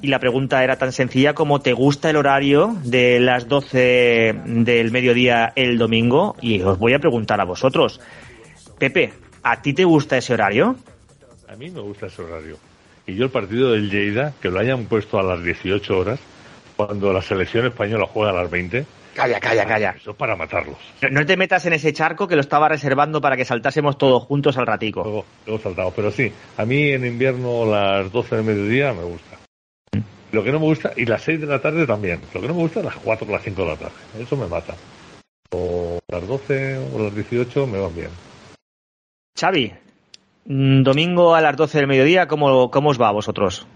[0.00, 4.92] Y la pregunta era tan sencilla como ¿te gusta el horario de las 12 del
[4.92, 6.36] mediodía el domingo?
[6.40, 8.00] Y os voy a preguntar a vosotros.
[8.78, 10.76] Pepe, ¿a ti te gusta ese horario?
[11.48, 12.58] A mí me gusta ese horario.
[13.06, 16.20] Y yo el partido del Lleida, que lo hayan puesto a las 18 horas,
[16.76, 18.84] cuando la selección española juega a las 20,
[19.14, 19.94] Calla, calla, calla.
[19.98, 20.76] eso es para matarlos.
[21.02, 24.22] No, no te metas en ese charco que lo estaba reservando para que saltásemos todos
[24.22, 25.02] juntos al ratico.
[25.02, 25.92] Luego, luego saltamos.
[25.96, 29.37] Pero sí, a mí en invierno las 12 del mediodía me gusta.
[30.32, 32.20] Lo que no me gusta, y las 6 de la tarde también.
[32.34, 33.94] Lo que no me gusta, las 4 o las 5 de la tarde.
[34.20, 34.74] Eso me mata.
[35.50, 38.10] O las 12 o las 18 me van bien.
[39.38, 39.72] Xavi,
[40.44, 43.66] mm, domingo a las 12 del mediodía, ¿cómo, cómo os va a vosotros?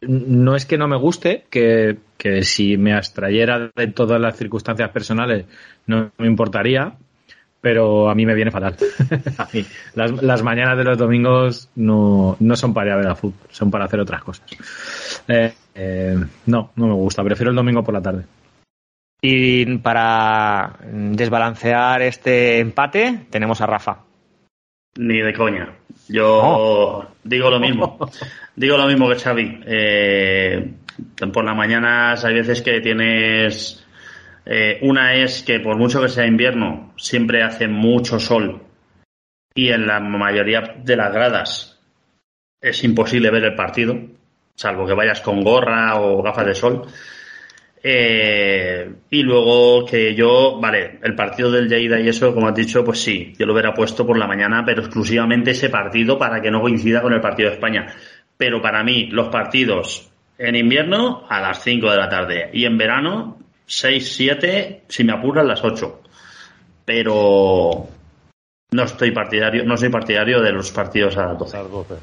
[0.00, 4.90] No es que no me guste, que, que si me abstrayera de todas las circunstancias
[4.90, 5.46] personales
[5.86, 6.98] no me importaría,
[7.64, 8.76] pero a mí me viene fatal.
[9.38, 13.06] A mí, las, las mañanas de los domingos no, no son para ir a ver
[13.06, 14.44] a fútbol, son para hacer otras cosas.
[15.26, 18.26] Eh, eh, no, no me gusta, prefiero el domingo por la tarde.
[19.22, 24.00] Y para desbalancear este empate, tenemos a Rafa.
[24.98, 25.72] Ni de coña.
[26.10, 27.98] Yo digo lo mismo.
[28.56, 29.60] digo lo mismo que Xavi.
[29.64, 30.70] Eh,
[31.32, 33.83] por las mañanas hay veces que tienes...
[34.46, 38.62] eh, una es que por mucho que sea invierno, siempre hace mucho sol.
[39.54, 41.80] Y en la mayoría de las gradas
[42.60, 43.96] es imposible ver el partido,
[44.54, 46.86] salvo que vayas con gorra o gafas de sol.
[47.86, 52.82] Eh, y luego que yo, vale, el partido del Lleida y eso, como has dicho,
[52.82, 56.50] pues sí, yo lo hubiera puesto por la mañana, pero exclusivamente ese partido para que
[56.50, 57.94] no coincida con el partido de España.
[58.38, 62.78] Pero para mí, los partidos en invierno a las 5 de la tarde y en
[62.78, 66.02] verano 6, 7, si me apuran las 8.
[66.84, 67.88] Pero
[68.70, 71.56] no estoy partidario, no soy partidario de los partidos a las 12.
[71.56, 71.94] Las 12.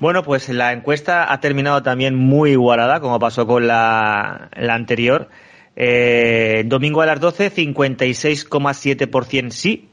[0.00, 5.28] Bueno, pues la encuesta ha terminado también muy igualada, como pasó con la, la anterior.
[5.76, 9.88] Eh, domingo a las 12, 56,7% sí,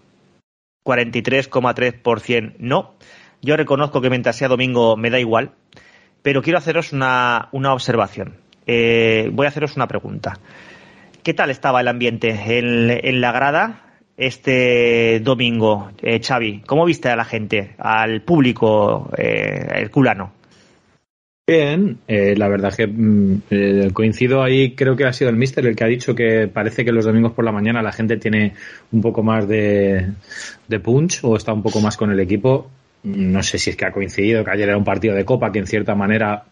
[0.85, 2.95] 43,3% no.
[3.41, 5.51] Yo reconozco que mientras sea domingo me da igual,
[6.21, 8.37] pero quiero haceros una, una observación.
[8.65, 10.39] Eh, voy a haceros una pregunta.
[11.23, 16.63] ¿Qué tal estaba el ambiente en, la grada este domingo, eh, Xavi?
[16.65, 20.33] ¿Cómo viste a la gente, al público eh, herculano?
[21.47, 25.65] Bien, eh, la verdad que mm, eh, coincido ahí, creo que ha sido el mister
[25.65, 28.53] el que ha dicho que parece que los domingos por la mañana la gente tiene
[28.91, 30.11] un poco más de,
[30.67, 32.69] de punch o está un poco más con el equipo.
[33.03, 35.59] No sé si es que ha coincidido, que ayer era un partido de copa que
[35.59, 36.45] en cierta manera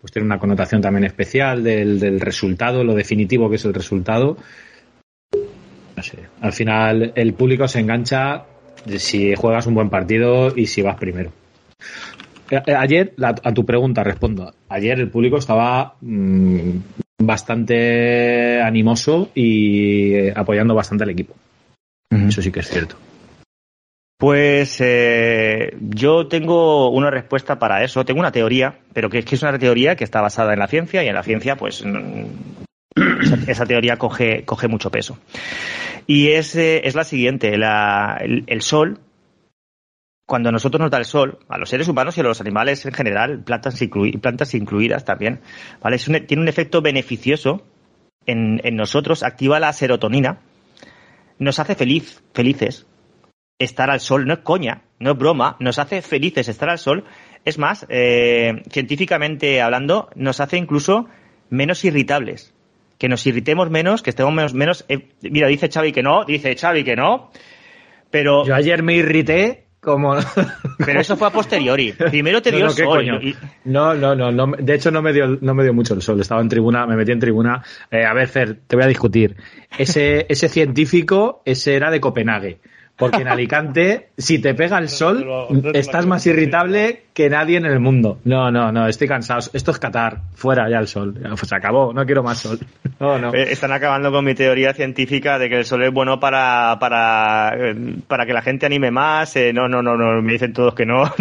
[0.00, 4.36] pues tiene una connotación también especial del, del resultado, lo definitivo que es el resultado.
[5.96, 8.44] No sé, al final el público se engancha
[8.98, 11.32] si juegas un buen partido y si vas primero.
[12.50, 14.52] Eh, eh, Ayer, a tu pregunta respondo.
[14.68, 16.70] Ayer el público estaba mm,
[17.22, 21.34] bastante animoso y eh, apoyando bastante al equipo.
[22.10, 22.96] Eso sí que es cierto.
[24.20, 29.58] Pues eh, yo tengo una respuesta para eso, tengo una teoría, pero que es una
[29.58, 32.26] teoría que está basada en la ciencia y en la ciencia pues mm,
[33.48, 35.18] esa, teoría coge, coge mucho peso.
[36.06, 39.00] Y es, eh, es la siguiente, la- el, el sol,
[40.26, 42.84] cuando a nosotros nos da el sol, a los seres humanos y a los animales
[42.84, 43.80] en general, plantas,
[44.20, 45.40] plantas incluidas también,
[45.80, 45.96] ¿vale?
[45.96, 47.64] Tiene un efecto beneficioso
[48.26, 50.40] en, en nosotros, activa la serotonina,
[51.38, 52.86] nos hace feliz, felices,
[53.60, 57.04] estar al sol, no es coña, no es broma, nos hace felices estar al sol.
[57.44, 61.06] Es más, eh, científicamente hablando, nos hace incluso
[61.48, 62.52] menos irritables.
[62.98, 64.52] Que nos irritemos menos, que estemos menos.
[64.54, 67.30] menos eh, mira, dice Xavi que no, dice Xavi que no,
[68.10, 70.14] pero, Yo ayer me irrité como...
[70.84, 71.92] pero eso fue a posteriori.
[71.92, 72.96] Primero te dio no, el ¿qué sol.
[72.98, 73.20] coño?
[73.22, 73.34] y-
[73.64, 76.20] No, no, no, no, de hecho no me dio, no me dio mucho el sol.
[76.20, 77.62] Estaba en tribuna, me metí en tribuna.
[77.90, 79.36] Eh, a ver, Fer, te voy a discutir.
[79.78, 82.58] Ese, ese científico, ese era de Copenhague.
[83.00, 85.26] Porque en Alicante, si te pega el sol,
[85.74, 88.18] estás más irritable que nadie en el mundo.
[88.24, 89.40] No, no, no, estoy cansado.
[89.52, 90.20] Esto es Qatar.
[90.34, 91.14] Fuera ya el sol.
[91.20, 92.58] Pues se acabó, no quiero más sol.
[93.00, 93.34] No, no.
[93.34, 97.52] Eh, Están acabando con mi teoría científica de que el sol es bueno para, para,
[97.56, 97.74] eh,
[98.06, 99.34] para que la gente anime más.
[99.36, 101.04] Eh, no, no, no, no, me dicen todos que no.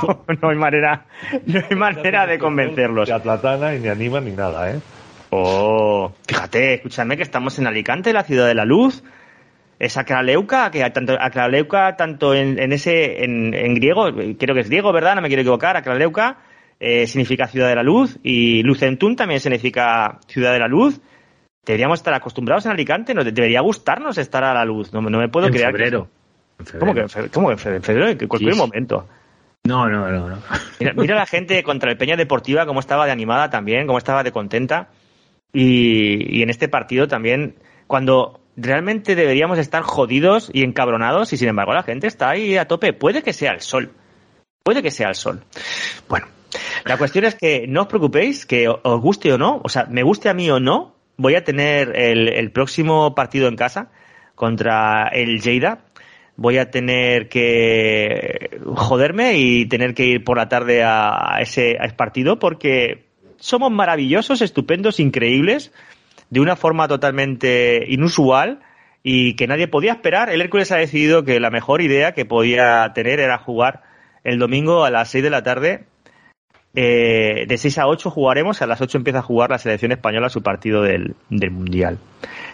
[0.00, 1.06] No, no hay manera,
[1.46, 3.08] no hay manera de convencerlos.
[3.08, 4.78] Ni atlatana y ni anima ni nada, ¿eh?
[5.30, 9.02] Oh, fíjate, escúchame que estamos en Alicante, la ciudad de la luz.
[9.78, 14.06] Es Acraleuca, que tanto, Acraleuca, tanto en, en ese, en, en griego,
[14.38, 15.14] creo que es griego, ¿verdad?
[15.14, 16.38] No me quiero equivocar, Acraleuca
[16.80, 21.00] eh, significa ciudad de la luz y Lucentum también significa ciudad de la luz.
[21.64, 24.92] Deberíamos estar acostumbrados en Alicante, nos debería gustarnos estar a la luz.
[24.92, 25.66] No, me- no me puedo en creer.
[25.70, 26.08] que- febrero.
[26.58, 26.80] En febrero.
[26.80, 27.32] ¿Cómo que en febrero?
[27.34, 28.08] ¿Cómo que en febrero?
[28.08, 29.06] En cualquier momento.
[29.64, 30.38] No, no, no, no.
[30.80, 34.22] Mira, mira la gente contra el Peña Deportiva, cómo estaba de animada también, cómo estaba
[34.24, 34.88] de contenta.
[35.52, 37.56] Y, y en este partido también,
[37.86, 42.66] cuando realmente deberíamos estar jodidos y encabronados, y sin embargo la gente está ahí a
[42.66, 42.92] tope.
[42.92, 43.92] Puede que sea el sol.
[44.62, 45.44] Puede que sea el sol.
[46.08, 46.26] Bueno,
[46.84, 50.02] la cuestión es que no os preocupéis, que os guste o no, o sea, me
[50.02, 53.90] guste a mí o no, voy a tener el, el próximo partido en casa
[54.34, 55.84] contra el Lleida.
[56.36, 61.86] Voy a tener que joderme y tener que ir por la tarde a ese, a
[61.86, 65.72] ese partido porque somos maravillosos, estupendos, increíbles,
[66.30, 68.60] de una forma totalmente inusual
[69.02, 70.30] y que nadie podía esperar.
[70.30, 73.82] El Hércules ha decidido que la mejor idea que podía tener era jugar
[74.24, 75.84] el domingo a las 6 de la tarde.
[76.74, 80.28] Eh, de 6 a 8 jugaremos, a las 8 empieza a jugar la selección española
[80.28, 81.98] su partido del, Mundial.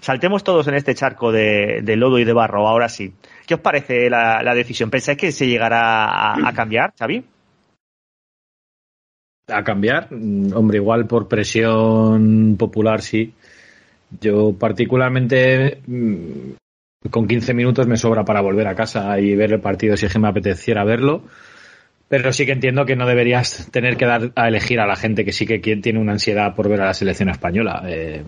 [0.00, 3.12] Saltemos todos en este charco de, lodo y de barro, ahora sí.
[3.46, 4.90] ¿Qué os parece la, la decisión?
[4.90, 7.24] ¿Pensáis que se llegará a, a cambiar, Xavi?
[9.48, 10.08] a cambiar.
[10.10, 13.34] Mm, Hombre, igual por presión popular sí.
[14.20, 19.60] Yo particularmente mm, con 15 minutos me sobra para volver a casa y ver el
[19.60, 21.22] partido si es que me apeteciera verlo.
[22.08, 25.24] Pero sí que entiendo que no deberías tener que dar a elegir a la gente
[25.24, 27.82] que sí que tiene una ansiedad por ver a la selección española.
[27.86, 28.22] Eh,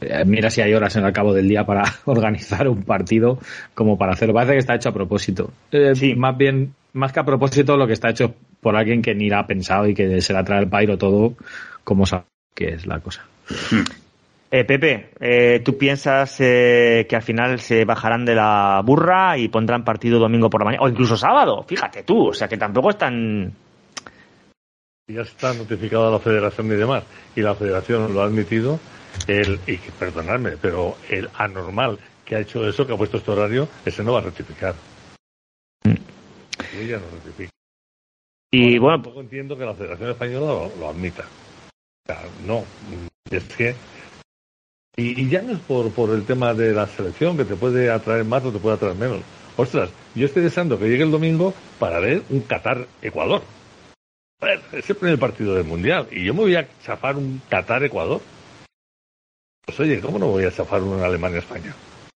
[0.00, 3.38] eh, mira si hay horas en el cabo del día para organizar un partido
[3.74, 4.34] como para hacerlo.
[4.34, 5.52] Parece que está hecho a propósito.
[5.70, 6.14] Eh, Sí.
[6.14, 9.40] Más bien, más que a propósito, lo que está hecho por alguien que ni la
[9.40, 11.34] ha pensado y que se la trae el pairo todo
[11.84, 12.24] como sabe
[12.54, 13.24] que es la cosa.
[14.54, 19.48] Eh, Pepe, eh, ¿tú piensas eh, que al final se bajarán de la burra y
[19.48, 20.84] pondrán partido domingo por la mañana?
[20.84, 23.50] O incluso sábado, fíjate tú, o sea que tampoco es tan...
[25.08, 27.02] ya está notificada la federación y demás,
[27.34, 28.78] y la federación lo ha admitido,
[29.26, 33.30] el, y que, perdonadme, pero el anormal que ha hecho eso, que ha puesto este
[33.30, 34.74] horario, ese no va a rectificar.
[35.82, 37.50] Ella no rectifica.
[38.50, 41.22] Y bueno, tampoco entiendo que la Federación Española lo, lo admita.
[41.22, 42.64] O sea, no,
[43.30, 43.74] es que.
[44.96, 47.90] Y, y ya no es por, por el tema de la selección, que te puede
[47.90, 49.20] atraer más o te puede atraer menos.
[49.56, 53.42] Ostras, yo estoy deseando que llegue el domingo para ver un Qatar-Ecuador.
[54.72, 58.20] Es el primer partido del Mundial y yo me voy a chafar un Qatar-Ecuador.
[59.64, 61.74] Pues oye, ¿cómo no voy a chafar un Alemania-España?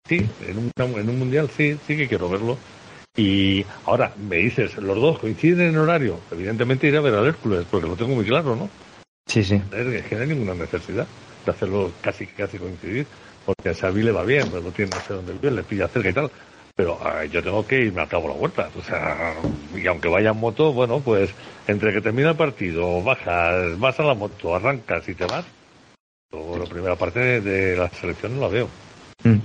[0.07, 2.57] Sí, en un, en un Mundial sí, sí que quiero verlo.
[3.15, 6.19] Y ahora me dices, los dos coinciden en horario.
[6.31, 8.69] Evidentemente iré a ver al Hércules, porque lo tengo muy claro, ¿no?
[9.27, 9.61] Sí, sí.
[9.71, 11.07] Es que no hay ninguna necesidad
[11.45, 13.05] de hacerlo casi casi coincidir,
[13.45, 15.87] porque a Xavi le va bien, pues lo tiene no sé dónde vive, le pilla
[15.87, 16.31] cerca y tal.
[16.75, 16.99] Pero
[17.31, 18.69] yo tengo que irme a cabo la vuelta.
[18.77, 19.33] O sea,
[19.73, 21.29] y aunque vaya en moto, bueno, pues
[21.67, 25.45] entre que termina el partido, bajas, vas a la moto, arrancas y te vas.
[26.33, 28.65] Yo la primera parte de, la selección no la veo.
[29.23, 29.31] Mm.
[29.31, 29.39] ¿Te En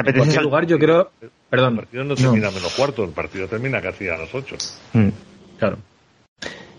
[0.00, 1.10] apetece cualquier sal- lugar, yo creo.
[1.20, 1.76] El Perdón.
[1.76, 2.16] partido no no.
[2.16, 4.56] termina menos cuarto, el partido termina casi a las ocho.
[4.94, 5.08] Mm.
[5.58, 5.76] Claro.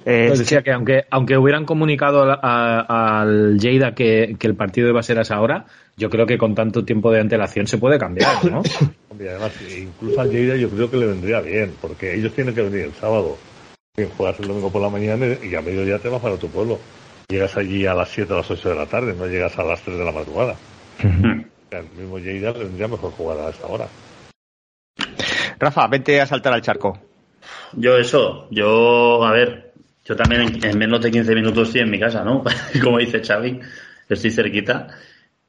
[0.09, 4.55] Eh, Pues decía que aunque, aunque hubieran comunicado a- a- al Lleida que, que el
[4.55, 5.65] partido iba a ser a esa hora,
[5.97, 8.61] yo creo que con tanto tiempo de antelación se puede cambiar, ¿no?
[9.09, 12.61] Hombre, además, incluso al Lleida yo creo que le vendría bien, porque ellos tienen que
[12.61, 13.35] venir el sábado.
[13.97, 16.79] Bien, juegas el domingo por la mañana y a mediodía te vas para tu pueblo.
[17.27, 19.63] Llegas allí a las 7 o a las 8 de la tarde, no llegas a
[19.63, 20.55] las 3 de la madrugada.
[21.69, 23.87] El mismo Lleida le vendría mejor jugar a esa hora.
[25.59, 26.97] Rafa, vete a saltar al charco.
[27.73, 29.66] Yo eso, yo, a ver,
[30.07, 32.43] yo también en, en menos de 15 minutos estoy en mi casa, ¿no?
[32.83, 33.59] Como dice Xavi,
[34.07, 34.87] estoy cerquita,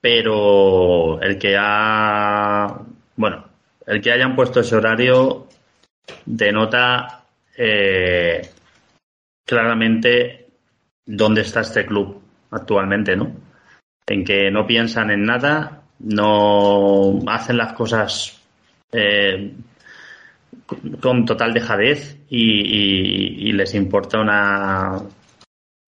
[0.01, 2.81] pero el que ha,
[3.17, 3.45] bueno,
[3.87, 5.47] el que hayan puesto ese horario
[6.25, 7.25] denota
[7.57, 8.43] eh,
[9.45, 10.49] claramente
[11.07, 13.33] dónde está este club actualmente, ¿no?
[14.07, 18.41] En que no piensan en nada, no hacen las cosas
[18.91, 19.53] eh,
[21.01, 25.01] con total dejadez y, y- y les importa una,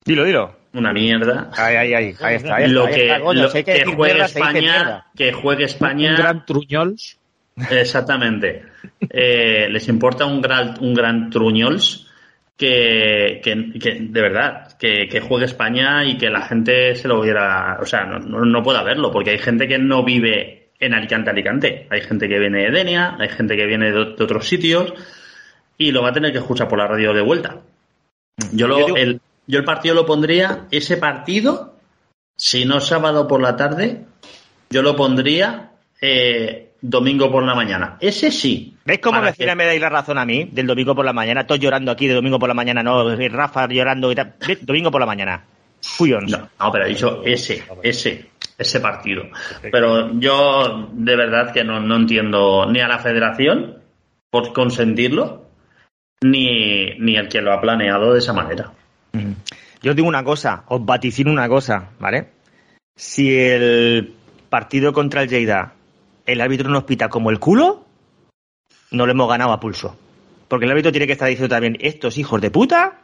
[0.04, 0.56] Dilo, dilo.
[0.72, 1.50] una mierda.
[1.56, 2.14] Ahí, ahí, ahí.
[2.20, 2.56] Ahí está.
[2.56, 6.46] Ahí Lo ahí que, está, lo que juegue mierda, España, que juegue España, Un gran
[6.46, 7.18] truñols.
[7.70, 8.62] exactamente.
[9.08, 12.06] Eh, les importa un gran, un gran truñols
[12.56, 17.20] que, que, que, de verdad, que, que juegue España y que la gente se lo
[17.22, 20.94] viera, o sea, no, no, no pueda verlo, porque hay gente que no vive en
[20.94, 21.86] Alicante, Alicante.
[21.90, 24.92] Hay gente que viene de Denia, hay gente que viene de, de otros sitios
[25.78, 27.60] y lo va a tener que escuchar por la radio de vuelta.
[28.52, 31.76] Yo, lo, Yo el, yo el partido lo pondría, ese partido,
[32.36, 34.04] si no sábado por la tarde,
[34.70, 37.96] yo lo pondría eh, domingo por la mañana.
[38.00, 38.74] Ese sí.
[38.84, 41.46] ¿Veis cómo vecina que- me dais la razón a mí del domingo por la mañana?
[41.46, 44.34] Todos llorando aquí de domingo por la mañana, no, y Rafa llorando y tal.
[44.62, 45.44] Domingo por la mañana.
[45.82, 46.30] Fuyons.
[46.30, 49.24] No, no, pero he dicho ese, ese, ese partido.
[49.72, 53.78] Pero yo de verdad que no, no entiendo ni a la federación
[54.30, 55.46] por consentirlo,
[56.22, 58.72] ni, ni el que lo ha planeado de esa manera.
[59.82, 62.28] Yo os digo una cosa, os vaticino una cosa, ¿vale?
[62.94, 64.14] Si el
[64.50, 65.74] partido contra el Lleida
[66.26, 67.86] el árbitro nos pita como el culo,
[68.90, 69.96] no lo hemos ganado a pulso.
[70.48, 73.00] Porque el árbitro tiene que estar diciendo también, estos hijos de puta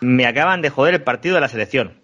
[0.00, 2.00] me acaban de joder el partido de la selección.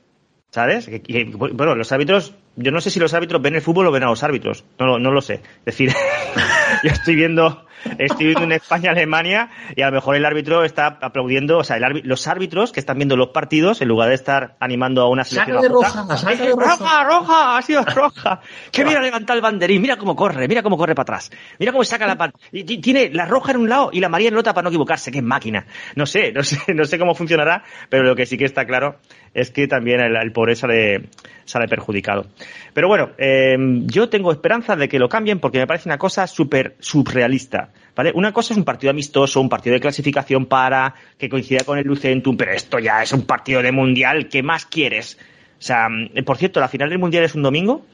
[0.50, 0.90] ¿Sabes?
[1.34, 4.06] Bueno, los árbitros, yo no sé si los árbitros ven el fútbol o ven a
[4.06, 4.64] los árbitros.
[4.78, 5.34] No, lo- no lo sé.
[5.34, 5.92] Es decir,
[6.82, 7.66] yo estoy viendo,
[7.98, 11.76] estoy viendo en España, Alemania, y a lo mejor el árbitro está aplaudiendo, o sea,
[11.76, 15.24] el los árbitros que están viendo los partidos, en lugar de estar animando a una
[15.24, 15.56] selección.
[15.56, 16.04] Saca de roja,
[16.44, 16.76] de roja.
[16.76, 18.40] roja, roja, ha sido roja.
[18.72, 21.84] Que mira levantar el banderín, mira cómo corre, mira cómo corre para atrás, mira cómo
[21.84, 24.40] saca la y ti- Tiene la roja en un lado y la amarilla en el
[24.40, 25.66] otro para no equivocarse, que es máquina.
[25.94, 28.96] No sé, no sé, no sé cómo funcionará, pero lo que sí que está claro
[29.34, 31.08] es que también el, el pobre sale,
[31.44, 32.26] sale perjudicado.
[32.74, 33.56] Pero bueno, eh,
[33.86, 37.67] yo tengo esperanza de que lo cambien porque me parece una cosa súper surrealista.
[37.94, 38.12] ¿Vale?
[38.14, 41.86] Una cosa es un partido amistoso, un partido de clasificación para que coincida con el
[41.86, 44.28] Lucentum, pero esto ya es un partido de mundial.
[44.28, 45.18] ¿Qué más quieres?
[45.58, 47.84] O sea, mm, por cierto, la final del mundial es un domingo.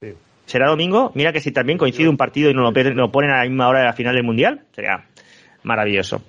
[0.00, 0.12] Sí.
[0.44, 1.12] ¿Será domingo?
[1.14, 3.68] Mira que si también coincide un partido y nos lo, lo ponen a la misma
[3.68, 5.06] hora de la final del mundial, sería
[5.62, 6.22] maravilloso.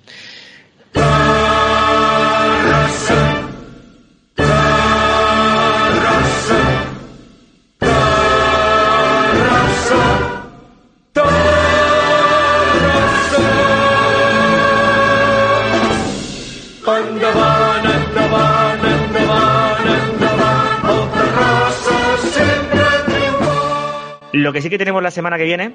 [24.32, 25.74] Lo que sí que tenemos la semana que viene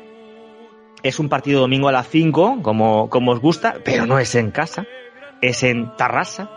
[1.04, 4.52] es un partido domingo a las 5, como, como os gusta, pero no es en
[4.52, 4.86] casa,
[5.42, 6.50] es en Tarrasa,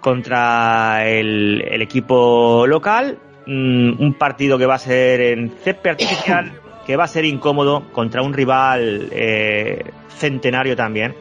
[0.00, 3.18] contra el, equipo local.
[3.46, 6.52] Mm, un partido que va a ser en césped artificial,
[6.86, 11.14] que va a ser incómodo contra un rival eh, centenario también.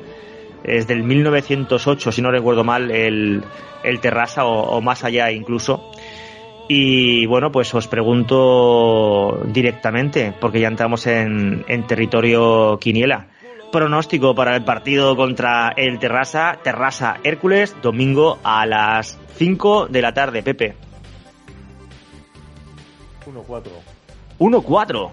[0.63, 3.43] Es del 1908, si no recuerdo mal, el,
[3.83, 5.91] el Terrassa o, o más allá incluso.
[6.67, 13.27] Y bueno, pues os pregunto directamente, porque ya entramos en, en territorio quiniela.
[13.71, 20.13] Pronóstico para el partido contra el Terrassa, Terrassa Hércules, domingo a las 5 de la
[20.13, 20.75] tarde, Pepe.
[23.25, 23.63] 1-4.
[24.39, 25.09] 1-4.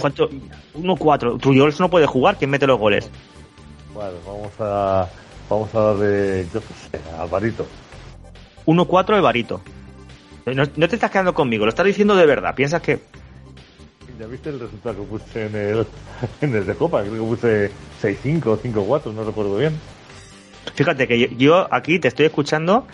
[0.00, 0.28] ¿Cuánto?
[0.74, 1.40] 1-4.
[1.40, 3.10] Trujols no puede jugar, ¿quién mete los goles?
[3.98, 5.08] Bueno, vamos a,
[5.50, 7.66] vamos a darle, yo qué sé, a Alvarito.
[8.64, 9.60] 1-4 Evarito.
[10.46, 12.54] No, no te estás quedando conmigo, lo estás diciendo de verdad.
[12.54, 13.00] Piensas que.
[14.20, 15.86] Ya viste el resultado que puse en el,
[16.42, 17.70] en el de Copa, creo que puse
[18.00, 19.76] 6-5 o 5-4, no recuerdo bien.
[20.76, 22.86] Fíjate que yo, yo aquí te estoy escuchando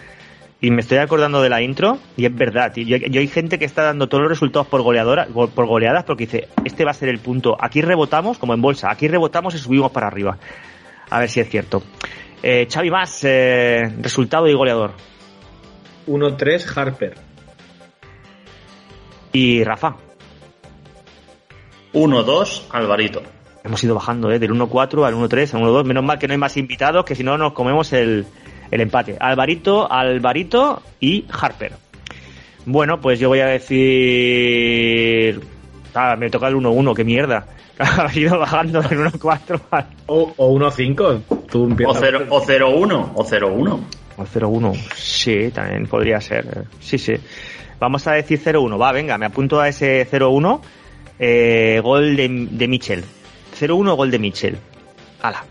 [0.62, 2.84] y me estoy acordando de la intro y es verdad, tío.
[2.86, 6.04] Yo, yo hay gente que está dando todos los resultados por goleadora, go- por goleadas
[6.04, 7.58] porque dice, este va a ser el punto.
[7.60, 10.38] Aquí rebotamos, como en bolsa, aquí rebotamos y subimos para arriba.
[11.10, 11.82] A ver si es cierto.
[12.42, 14.92] Eh, Xavi más, eh, resultado y goleador.
[16.06, 17.14] 1-3 Harper.
[19.32, 19.96] Y Rafa.
[21.92, 23.22] 1-2 Alvarito.
[23.64, 24.38] Hemos ido bajando ¿eh?
[24.38, 25.84] del 1-4 al 1-3 al 1-2.
[25.84, 28.26] Menos mal que no hay más invitados, que si no nos comemos el,
[28.70, 29.16] el empate.
[29.18, 31.72] Alvarito, Alvarito y Harper.
[32.66, 35.40] Bueno, pues yo voy a decir...
[35.94, 37.46] Ah, me toca el 1-1, qué mierda.
[37.78, 41.46] Ha ido bajando del 1-4 al O, o 1-5.
[41.50, 41.96] Tú O empiezas.
[42.00, 43.10] 0 o 0-1.
[43.14, 43.80] O 0-1.
[44.18, 44.74] al 0-1.
[44.94, 46.66] Sí, también podría ser.
[46.80, 47.14] Sí, sí.
[47.80, 48.80] Vamos a decir 0-1.
[48.80, 50.60] Va, venga, me apunto a ese 0-1.
[51.18, 53.04] Eh, gol de, de Mitchell.
[53.58, 54.58] 0-1, gol de Mitchell.
[55.22, 55.44] Hala.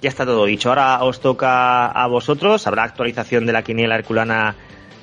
[0.00, 0.68] Ya está todo dicho.
[0.68, 2.66] Ahora os toca a vosotros.
[2.68, 4.54] Habrá actualización de la quiniela herculana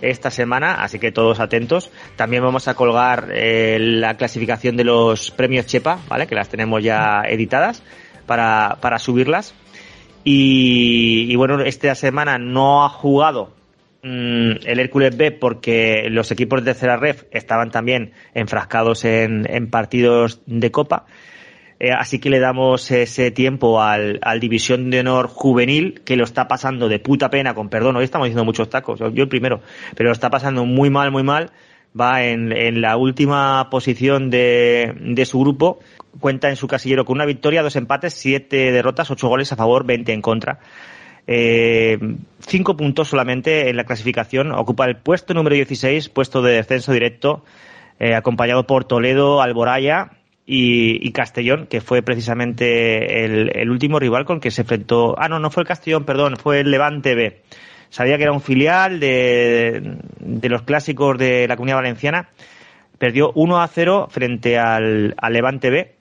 [0.09, 1.91] esta semana, así que todos atentos.
[2.15, 6.27] También vamos a colgar eh, la clasificación de los premios Chepa, ¿vale?
[6.27, 7.83] Que las tenemos ya editadas
[8.25, 9.53] para, para subirlas.
[10.23, 13.53] Y, y bueno, esta semana no ha jugado
[14.01, 19.69] mm, el Hércules B porque los equipos de tercera ref estaban también enfrascados en, en
[19.69, 21.05] partidos de Copa.
[21.79, 26.23] Eh, así que le damos ese tiempo al, al División de Honor Juvenil, que lo
[26.23, 29.61] está pasando de puta pena, con perdón, hoy estamos diciendo muchos tacos, yo el primero,
[29.95, 31.51] pero lo está pasando muy mal, muy mal.
[31.99, 35.79] Va en, en la última posición de, de su grupo,
[36.19, 39.85] cuenta en su casillero con una victoria, dos empates, siete derrotas, ocho goles a favor,
[39.85, 40.59] 20 en contra.
[41.25, 41.97] Eh,
[42.39, 47.45] cinco puntos solamente en la clasificación, ocupa el puesto número 16, puesto de descenso directo,
[47.97, 50.11] eh, acompañado por Toledo, Alboraya
[50.47, 55.15] y, Castellón, que fue precisamente el, último rival con que se enfrentó.
[55.17, 57.41] Ah, no, no fue el Castellón, perdón, fue el Levante B.
[57.89, 62.29] Sabía que era un filial de, de los clásicos de la Comunidad Valenciana.
[62.99, 65.95] Perdió 1 a 0 frente al, Levante B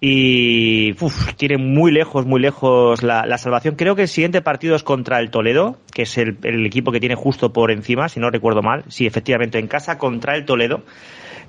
[0.00, 0.94] y
[1.36, 3.76] tiene muy lejos, muy lejos la, la salvación.
[3.76, 7.00] Creo que el siguiente partido es contra el Toledo, que es el, el equipo que
[7.00, 8.84] tiene justo por encima, si no recuerdo mal.
[8.88, 10.82] Sí, efectivamente, en casa contra el Toledo.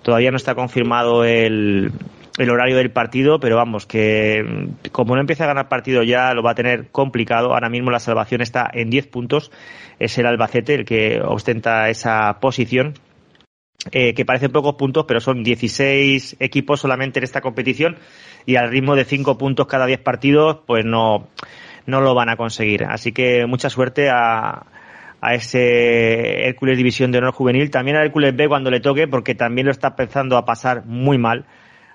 [0.03, 1.91] Todavía no está confirmado el,
[2.38, 6.33] el horario del partido, pero vamos, que mm, como no empieza a ganar partido ya
[6.33, 7.53] lo va a tener complicado.
[7.53, 9.51] Ahora mismo la salvación está en 10 puntos.
[9.99, 12.93] Es el Albacete el que ostenta esa posición.
[13.91, 17.97] Eh, que parecen pocos puntos, pero son 16 equipos solamente en esta competición
[18.47, 21.27] y al ritmo de 5 puntos cada 10 partidos, pues no,
[21.86, 22.83] no lo van a conseguir.
[22.86, 24.65] Así que mucha suerte a,
[25.21, 29.36] a ese Hércules División de Honor Juvenil, también a Hércules B cuando le toque, porque
[29.36, 31.45] también lo está empezando a pasar muy mal.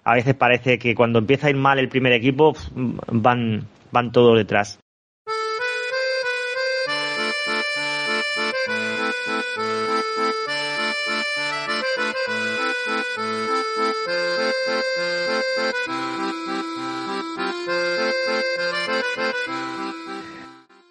[0.05, 4.37] A veces parece que cuando empieza a ir mal el primer equipo, van, van todos
[4.37, 4.79] detrás.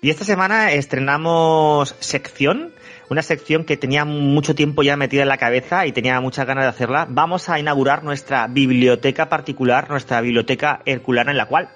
[0.02, 2.74] Y esta semana estrenamos sección,
[3.10, 6.66] una sección que tenía mucho tiempo ya metida en la cabeza y tenía muchas ganas
[6.66, 7.08] de hacerla.
[7.10, 11.70] Vamos a inaugurar nuestra biblioteca particular, nuestra biblioteca herculana, en la cual,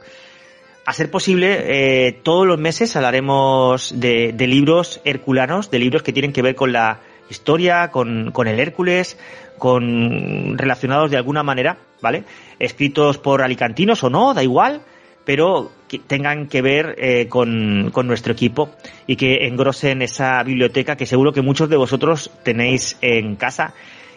[0.85, 6.13] a ser posible, eh, todos los meses hablaremos de, de libros herculanos, de libros que
[6.13, 9.17] tienen que ver con la historia, con, con el Hércules,
[9.57, 12.25] con relacionados de alguna manera, ¿vale?
[12.59, 14.81] Escritos por alicantinos o no, da igual,
[15.25, 18.71] pero que tengan que ver eh, con, con nuestro equipo
[19.07, 23.73] y que engrosen esa biblioteca que seguro que muchos de vosotros tenéis en casa.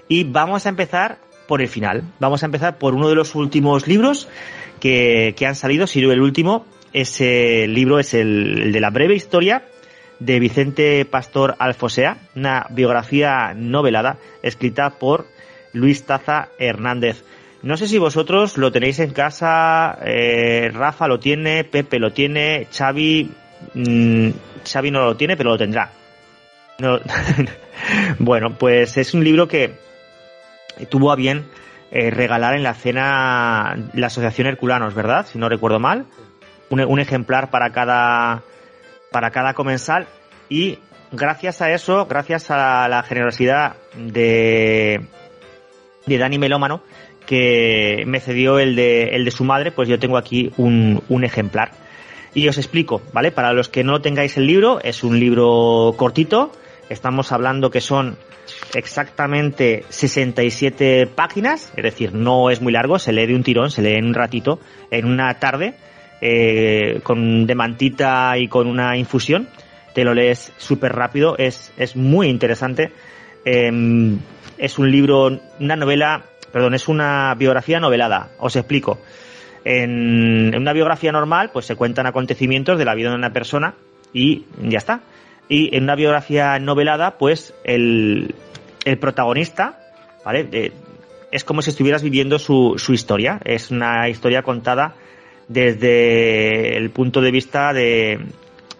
[0.09, 2.03] Y vamos a empezar por el final.
[2.19, 4.29] Vamos a empezar por uno de los últimos libros
[4.81, 5.87] que, que han salido.
[5.87, 9.65] Si no el último, ese libro es el, el de la breve historia
[10.19, 15.27] de Vicente Pastor Alfosea, una biografía novelada escrita por
[15.73, 17.23] Luis Taza Hernández.
[17.67, 22.69] No sé si vosotros lo tenéis en casa, eh, Rafa lo tiene, Pepe lo tiene,
[22.73, 23.29] Xavi,
[23.75, 24.29] mm,
[24.65, 25.91] Xavi no lo tiene, pero lo tendrá.
[26.79, 27.01] No-
[28.21, 29.73] bueno, pues es un libro que
[30.91, 31.49] tuvo a bien
[31.91, 35.27] eh, regalar en la cena la Asociación Herculanos, ¿verdad?
[35.27, 36.07] Si no recuerdo mal.
[36.71, 38.43] Un, un ejemplar para cada,
[39.11, 40.07] para cada comensal
[40.49, 40.79] y
[41.11, 45.05] gracias a eso, gracias a la generosidad de,
[46.07, 46.83] de Dani Melómano,
[47.27, 51.25] que me cedió el de, el de su madre, pues yo tengo aquí un, un
[51.25, 51.73] ejemplar.
[52.35, 53.33] Y os explico, ¿vale?
[53.33, 56.53] Para los que no tengáis el libro, es un libro cortito.
[56.89, 58.17] Estamos hablando que son
[58.75, 63.83] exactamente 67 páginas, es decir, no es muy largo, se lee de un tirón, se
[63.83, 65.75] lee en un ratito, en una tarde,
[66.21, 69.49] eh, con de mantita y con una infusión.
[69.95, 72.93] Te lo lees súper rápido, es, es muy interesante.
[73.45, 74.19] Em,
[74.59, 78.31] es un libro, una novela, perdón, es una biografía novelada.
[78.39, 78.99] Os explico.
[79.65, 83.75] En, una biografía normal, pues se cuentan acontecimientos de la vida de una persona
[84.13, 85.01] y ya está.
[85.49, 88.35] Y en una biografía novelada, pues el,
[89.01, 89.79] protagonista,
[90.25, 90.73] ¿vale?
[91.33, 93.41] Es como si estuvieras viviendo su, su historia.
[93.45, 94.95] Es una historia contada
[95.49, 98.19] desde el punto de vista de,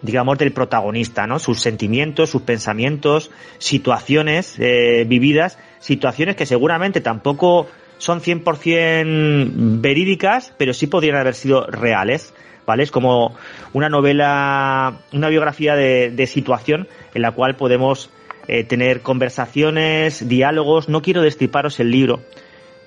[0.01, 1.39] digamos, del protagonista, ¿no?
[1.39, 7.67] Sus sentimientos, sus pensamientos, situaciones eh, vividas, situaciones que seguramente tampoco
[7.97, 12.33] son 100% verídicas, pero sí podrían haber sido reales,
[12.65, 12.83] ¿vale?
[12.83, 13.35] Es como
[13.73, 18.11] una novela, una biografía de, de situación en la cual podemos
[18.47, 20.87] eh, tener conversaciones, diálogos.
[20.87, 22.21] No quiero destriparos el libro,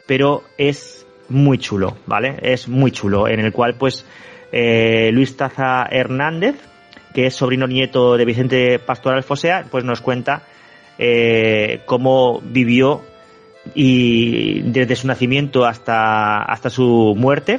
[0.06, 2.38] pero es muy chulo, ¿vale?
[2.42, 4.06] Es muy chulo, en el cual, pues,
[4.52, 6.56] eh, Luis Taza Hernández,
[7.12, 10.42] que es sobrino nieto de Vicente Pastor Alfosea, pues nos cuenta
[11.02, 13.00] eh, cómo vivió
[13.74, 17.56] y desde su nacimiento hasta, hasta su muerte,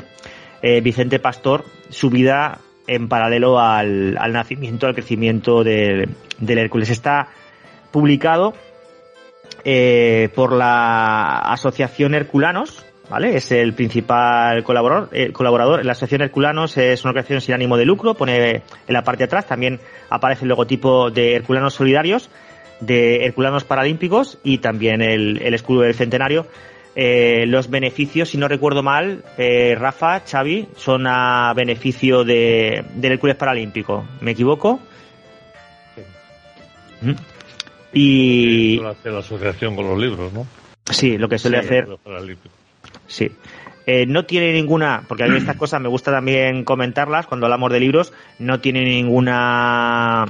[0.61, 6.07] eh, Vicente Pastor, su vida en paralelo al, al nacimiento, al crecimiento de-
[6.39, 6.89] del Hércules.
[6.91, 7.29] Está
[7.91, 8.53] publicado
[9.63, 13.35] eh, por la Asociación Herculanos, ¿vale?
[13.37, 15.85] Es el principal colaborador, eh, colaborador.
[15.85, 19.25] La Asociación Herculanos es una organización sin ánimo de lucro, pone en la parte de
[19.25, 22.29] atrás, también aparece el logotipo de Herculanos Solidarios,
[22.81, 26.47] de Herculanos Paralímpicos y también el, el escudo del centenario.
[26.93, 33.13] Eh, los beneficios, si no recuerdo mal, eh, Rafa, Xavi, son a beneficio de, del
[33.13, 34.05] Hércules Paralímpico.
[34.19, 34.79] ¿Me equivoco?
[37.01, 37.15] Ujú.
[37.93, 40.45] Y Suele hacer la asociación con los libros, ¿no?
[40.89, 41.87] sí, lo que suele hacer.
[43.07, 43.31] Sí.
[43.85, 47.71] Eh, no tiene ninguna, porque a mí estas cosas me gusta también comentarlas cuando hablamos
[47.71, 50.25] de libros, no tiene ninguna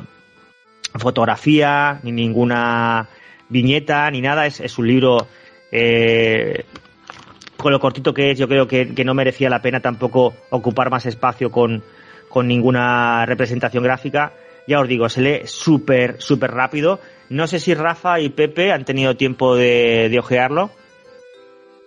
[0.96, 3.08] fotografía, ni ninguna
[3.50, 5.28] viñeta, ni nada, es, es un libro
[5.72, 6.66] eh,
[7.58, 10.90] con lo cortito que es, yo creo que, que no merecía la pena tampoco ocupar
[10.90, 11.84] más espacio con,
[12.30, 14.34] con ninguna representación gráfica.
[14.68, 17.00] Ya os digo, se lee súper, súper rápido.
[17.30, 20.72] No sé si Rafa y Pepe han tenido tiempo de, de ojearlo.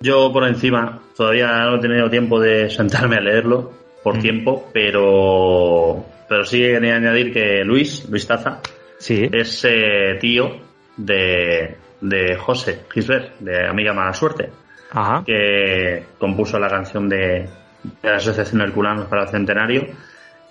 [0.00, 3.72] Yo por encima, todavía no he tenido tiempo de sentarme a leerlo
[4.02, 4.20] por Mm.
[4.20, 8.60] tiempo, pero pero sí quería añadir que Luis, Luis Taza,
[9.04, 9.28] Sí.
[9.30, 10.50] es eh, tío
[10.96, 14.48] de, de José Gisbert, de Amiga Mala Suerte,
[14.92, 15.22] Ajá.
[15.26, 17.46] que compuso la canción de,
[17.82, 19.88] de la Asociación Herculanos para el Centenario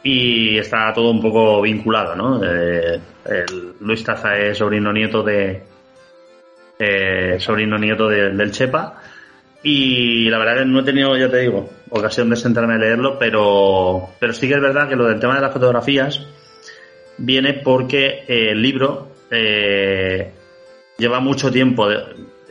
[0.04, 2.42] y está todo un poco vinculado, ¿no?
[2.44, 5.64] Eh, el Luis Taza es sobrino nieto de
[6.78, 9.02] eh, sobrino nieto de- del Chepa
[9.64, 13.18] y la verdad que no he tenido, ya te digo, ocasión de sentarme a leerlo,
[13.18, 16.28] pero, pero sí que es verdad que lo del tema de las fotografías
[17.18, 20.32] viene porque eh, el libro eh,
[20.98, 21.88] lleva mucho tiempo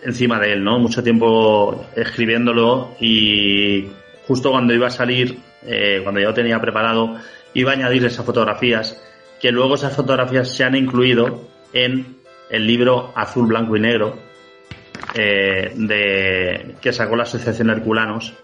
[0.02, 0.78] encima de él, ¿no?
[0.78, 3.88] Mucho tiempo escribiéndolo y
[4.26, 7.16] justo cuando iba a salir, eh, cuando ya lo tenía preparado,
[7.54, 9.00] iba a añadir esas fotografías,
[9.40, 12.16] que luego esas fotografías se han incluido en
[12.50, 14.18] el libro Azul, Blanco y Negro,
[15.14, 18.34] de, que sacó la Asociación Herculanos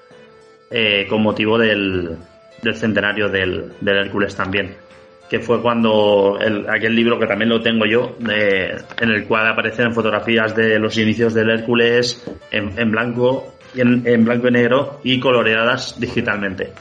[1.09, 2.17] con motivo del,
[2.63, 4.88] del centenario del Hércules también.
[5.29, 9.47] Que fue cuando el- aquel libro que también lo tengo yo, de- en el cual
[9.49, 14.51] aparecen fotografías de los inicios del Hércules en, en blanco, y en, en blanco y
[14.53, 16.73] negro y coloreadas digitalmente.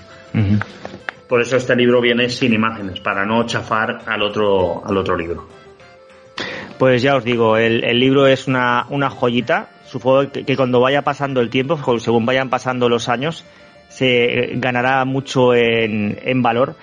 [1.28, 5.46] Por eso este libro viene sin imágenes, para no chafar al otro, al otro libro.
[6.80, 9.68] Pues ya os digo, el, el libro es una, una joyita.
[9.86, 13.44] Supongo que, que cuando vaya pasando el tiempo, según vayan pasando los años,
[13.90, 16.76] se eh, ganará mucho en, en valor.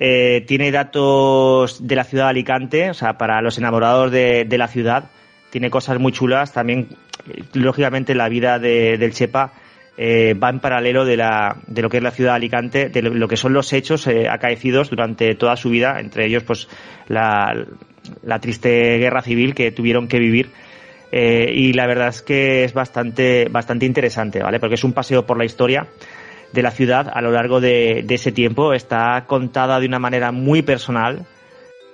[0.00, 4.58] Eh, tiene datos de la ciudad de Alicante, o sea, para los enamorados de, de
[4.58, 5.10] la ciudad.
[5.50, 6.52] Tiene cosas muy chulas.
[6.52, 6.88] También,
[7.28, 9.52] eh, lógicamente, la vida de- del Chepa
[9.96, 13.02] eh, va en paralelo de, la, de lo que es la ciudad de Alicante, de
[13.02, 16.68] lo, que son los hechos eh, acaecidos durante toda su vida, entre ellos, pues,
[17.08, 17.66] la,
[18.22, 20.50] la triste guerra civil que tuvieron que vivir.
[21.10, 24.60] Eh, y la verdad es que es bastante, bastante interesante, ¿vale?
[24.60, 25.86] Porque es un paseo por la historia
[26.52, 28.72] de la ciudad a lo largo de, de ese tiempo.
[28.72, 31.26] Está contada de una manera muy personal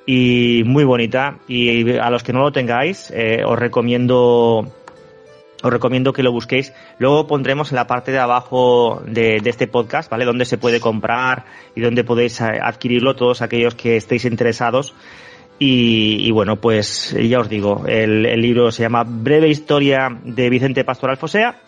[0.07, 1.39] y muy bonita.
[1.49, 4.67] Y a los que no lo tengáis, eh, os recomiendo
[5.63, 6.75] os recomiendo que lo busquéis.
[6.99, 10.27] Luego pondremos en la parte de abajo de, este podcast, ¿vale?
[10.27, 14.95] Donde se puede comprar y donde podéis adquirirlo todos aquellos que estéis interesados.
[15.59, 20.51] Y, y bueno, pues ya os digo, el, el libro se llama Breve Historia de
[20.51, 21.61] Vicente Pastoral Fosea,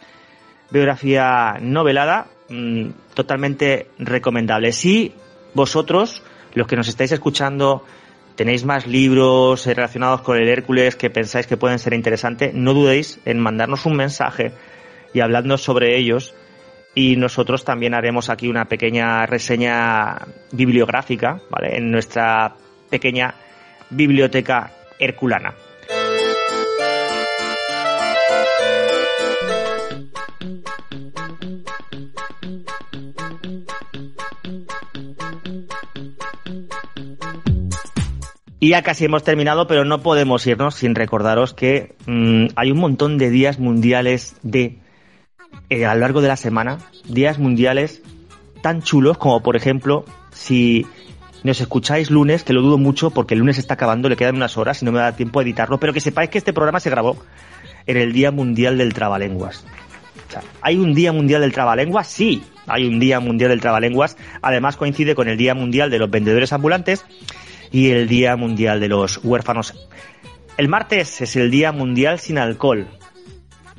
[0.70, 4.73] biografía novelada, mm, totalmente recomendable.
[4.73, 5.12] Si
[5.55, 6.23] vosotros,
[6.55, 7.85] los que nos estáis escuchando,
[8.36, 13.18] tenéis más libros relacionados con el Hércules que pensáis que pueden ser interesantes, no dudéis
[13.24, 14.52] en mandarnos un mensaje
[15.12, 16.35] y hablarnos sobre ellos.
[16.94, 20.18] Y nosotros también haremos aquí una pequeña reseña
[20.52, 21.77] bibliográfica, ¿vale?
[21.77, 22.55] En nuestra
[22.89, 23.35] pequeña
[23.90, 25.55] biblioteca herculana.
[38.59, 42.78] Y ya casi hemos terminado, pero no podemos irnos sin recordaros que mm, hay un
[42.78, 44.78] montón de días mundiales de
[45.69, 48.03] eh, a lo largo de la semana, días mundiales
[48.62, 50.87] tan chulos como por ejemplo si
[51.45, 54.57] nos escucháis lunes, que lo dudo mucho porque el lunes está acabando, le quedan unas
[54.57, 56.91] horas y no me da tiempo a editarlo, pero que sepáis que este programa se
[56.91, 57.16] grabó
[57.87, 59.65] en el Día Mundial del Trabalenguas.
[60.28, 62.09] O sea, ¿Hay un Día Mundial del Trabalenguas?
[62.09, 64.16] Sí, hay un Día Mundial del Trabalenguas.
[64.43, 67.05] Además coincide con el Día Mundial de los Vendedores Ambulantes
[67.70, 69.74] y el Día Mundial de los Huérfanos.
[70.56, 72.86] El martes es el Día Mundial sin alcohol.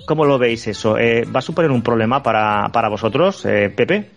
[0.05, 0.97] ¿Cómo lo veis eso?
[0.97, 4.09] Eh, ¿Va a suponer un problema para, para vosotros, eh, Pepe?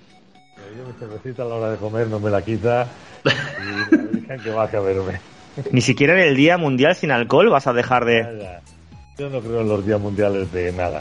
[0.77, 2.87] Yo mi cervecita a la hora de comer no me la quita
[3.25, 5.21] y me dicen que vas a verme.
[5.73, 8.23] Ni siquiera en el Día Mundial sin alcohol vas a dejar de...
[8.23, 8.63] Nada.
[9.19, 10.99] Yo no creo en los días mundiales de nada.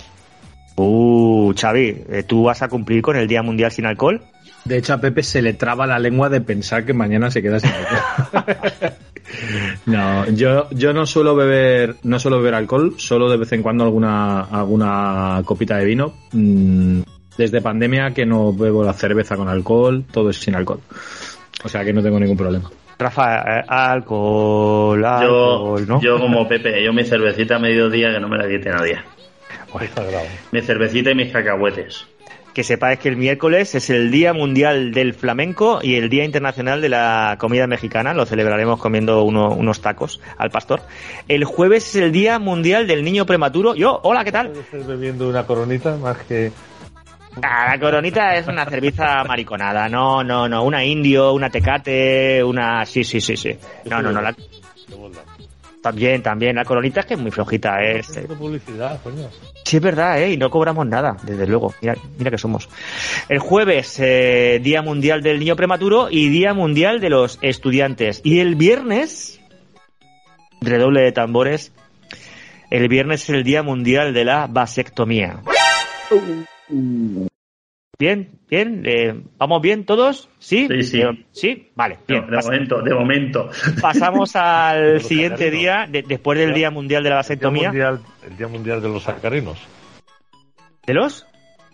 [0.76, 4.22] Uh, Xavi, eh, ¿tú vas a cumplir con el Día Mundial sin alcohol?
[4.66, 7.60] De hecho, a Pepe se le traba la lengua de pensar que mañana se queda
[7.60, 8.94] sin alcohol.
[9.86, 13.84] no, yo, yo no suelo beber, no suelo beber alcohol, solo de vez en cuando
[13.84, 16.14] alguna, alguna copita de vino.
[16.34, 17.02] Mm,
[17.38, 20.82] Desde pandemia que no bebo la cerveza con alcohol, todo es sin alcohol.
[21.64, 22.70] O sea que no tengo ningún problema.
[22.98, 26.02] Rafa, eh, alcohol, Yo, alcohol, ¿no?
[26.02, 29.00] yo como Pepe, yo mi cervecita a mediodía que no me la quite nadie.
[29.82, 30.26] Es sagrado.
[30.52, 32.06] Mi cervecita y mis cacahuetes.
[32.60, 36.82] Que sepáis que el miércoles es el Día Mundial del Flamenco y el Día Internacional
[36.82, 38.14] de la Comida Mexicana.
[38.14, 40.82] Lo celebraremos comiendo uno- unos tacos al pastor.
[41.30, 43.76] El jueves es el Día Mundial del Niño Prematuro.
[43.76, 44.52] Yo, hola, ¿qué tal?
[44.70, 46.52] Ser bebiendo una coronita más que
[47.42, 49.88] Ah, la coronita es una cerveza mariconada.
[49.88, 50.62] No, no, no.
[50.66, 52.86] Una indio, una tecate, una...
[52.86, 53.56] Sí, sí, sí, sí.
[53.86, 54.20] No, no, no.
[54.22, 54.36] La...
[55.82, 56.56] También, también.
[56.56, 57.82] La coronita es que es muy flojita.
[57.84, 58.00] ¿eh?
[58.00, 58.08] Es...
[58.38, 59.30] Publicidad, coño.
[59.64, 60.32] Sí, es verdad, ¿eh?
[60.34, 61.74] Y no cobramos nada, desde luego.
[61.82, 62.68] Mira, mira que somos.
[63.30, 68.22] El jueves, eh, Día Mundial del Niño Prematuro y Día Mundial de los Estudiantes.
[68.24, 69.40] Y el viernes,
[70.60, 71.72] redoble de tambores,
[72.70, 75.42] el viernes es el Día Mundial de la Vasectomía.
[78.00, 78.84] Bien, bien.
[78.86, 80.30] eh, ¿Vamos bien todos?
[80.40, 80.68] ¿Sí?
[80.70, 81.02] Sí, sí.
[81.02, 81.70] Eh, ¿Sí?
[81.76, 82.30] Vale, De, bien.
[82.30, 83.50] de momento, de momento.
[83.82, 86.54] pasamos al siguiente día, de- después del.
[86.54, 87.68] Día Mundial de la El día, Vasectomía.
[87.70, 89.60] mundial, el día mundial de los sacarinos.
[90.88, 91.28] ¿De los?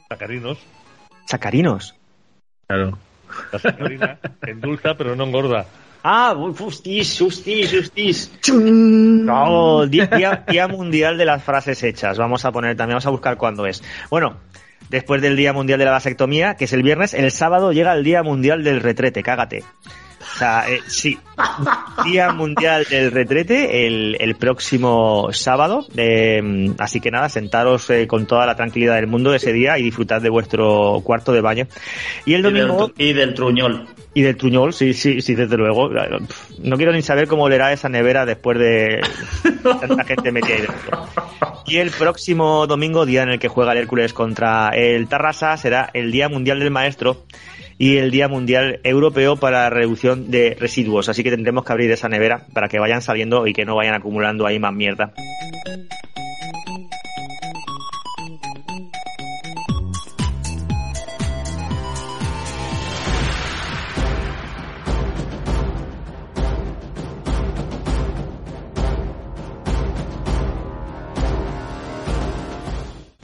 [0.10, 0.58] Sacarinos.
[1.28, 1.96] Sacarinos.
[2.68, 2.98] Claro.
[3.52, 5.66] La sacarina endulza pero no engorda.
[6.04, 8.32] Ah, justis, justis, justis.
[8.52, 12.18] No, día mundial de las frases hechas.
[12.18, 13.84] Vamos a poner también, vamos a buscar cuándo es.
[14.10, 14.38] Bueno,
[14.90, 18.04] después del Día Mundial de la Vasectomía, que es el viernes, el sábado llega el
[18.04, 19.64] Día Mundial del Retrete, cágate.
[20.36, 21.18] O sea, eh, sí.
[22.04, 25.86] Día Mundial del Retrete el, el próximo sábado.
[25.96, 29.84] Eh, así que nada, sentaros eh, con toda la tranquilidad del mundo ese día y
[29.84, 31.68] disfrutad de vuestro cuarto de baño.
[32.26, 32.92] Y el Y del, domingo...
[32.98, 33.88] y del truñol.
[34.14, 35.90] Y del truñol, sí, sí, sí, desde luego.
[36.60, 39.00] No quiero ni saber cómo olerá esa nevera después de
[39.64, 41.08] tanta gente metida ahí dentro.
[41.66, 45.90] Y el próximo domingo, día en el que juega el Hércules contra el Tarrasa, será
[45.94, 47.24] el Día Mundial del Maestro
[47.78, 51.10] y el Día Mundial Europeo para la Reducción de Residuos.
[51.10, 53.96] Así que tendremos que abrir esa nevera para que vayan saliendo y que no vayan
[53.96, 55.14] acumulando ahí más mierda.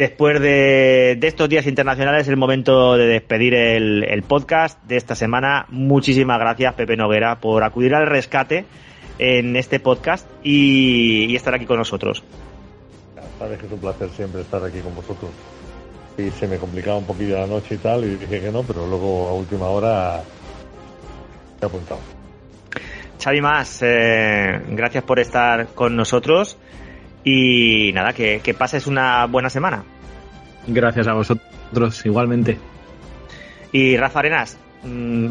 [0.01, 4.97] Después de, de estos días internacionales, es el momento de despedir el, el podcast de
[4.97, 5.67] esta semana.
[5.69, 8.65] Muchísimas gracias, Pepe Noguera, por acudir al rescate
[9.19, 12.23] en este podcast y, y estar aquí con nosotros.
[13.37, 15.29] Sabes que es un placer siempre estar aquí con vosotros.
[16.17, 18.87] Y se me complicaba un poquillo la noche y tal, y dije que no, pero
[18.87, 20.23] luego a última hora
[21.61, 21.99] he apuntado.
[23.23, 26.57] Xavi Más, eh, gracias por estar con nosotros
[27.23, 29.83] y nada, que, que pases una buena semana.
[30.67, 32.57] Gracias a vosotros, igualmente.
[33.71, 35.27] Y Rafa Arenas, mm,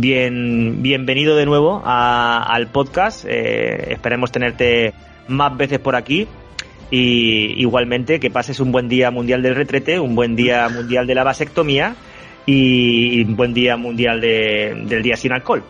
[0.00, 3.24] bien, bienvenido de nuevo a- al podcast.
[3.28, 4.92] Eh, esperemos tenerte
[5.28, 6.26] más veces por aquí.
[6.90, 11.14] Y igualmente que pases un buen día mundial del retrete, un buen día mundial de
[11.14, 11.94] la vasectomía
[12.46, 15.62] y un buen día mundial de- del día sin alcohol.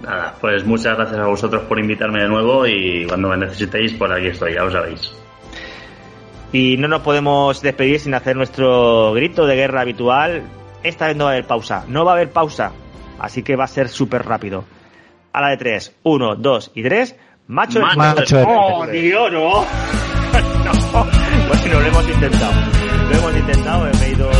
[0.00, 4.12] Nada, pues muchas gracias a vosotros por invitarme de nuevo y cuando me necesitéis, por
[4.12, 5.12] aquí estoy, ya lo sabéis.
[6.52, 10.42] Y no nos podemos despedir sin hacer nuestro grito de guerra habitual.
[10.82, 11.84] Esta vez no va a haber pausa.
[11.88, 12.72] No va a haber pausa.
[13.18, 14.64] Así que va a ser súper rápido.
[15.32, 15.96] A la de tres.
[16.02, 17.16] Uno, dos y tres.
[17.46, 19.64] Macho de Macho de- ¡Oh, tío, no!
[19.64, 21.06] no.
[21.48, 22.52] Bueno, lo hemos intentado.
[23.10, 23.86] Lo hemos intentado.
[24.04, 24.30] He ido...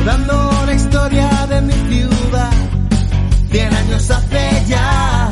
[0.00, 2.52] Recordando la historia de mi ciudad,
[3.50, 5.28] cien años hace ya,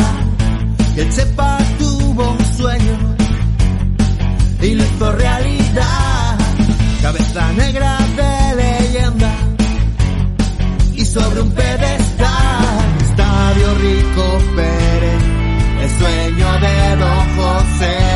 [0.94, 3.16] que el Chepa tuvo un sueño
[4.60, 6.38] y lo hizo realidad.
[7.00, 9.32] Cabeza negra de leyenda
[10.96, 15.22] y sobre un pedestal, Estadio Rico Pérez,
[15.80, 18.07] el sueño de Don José.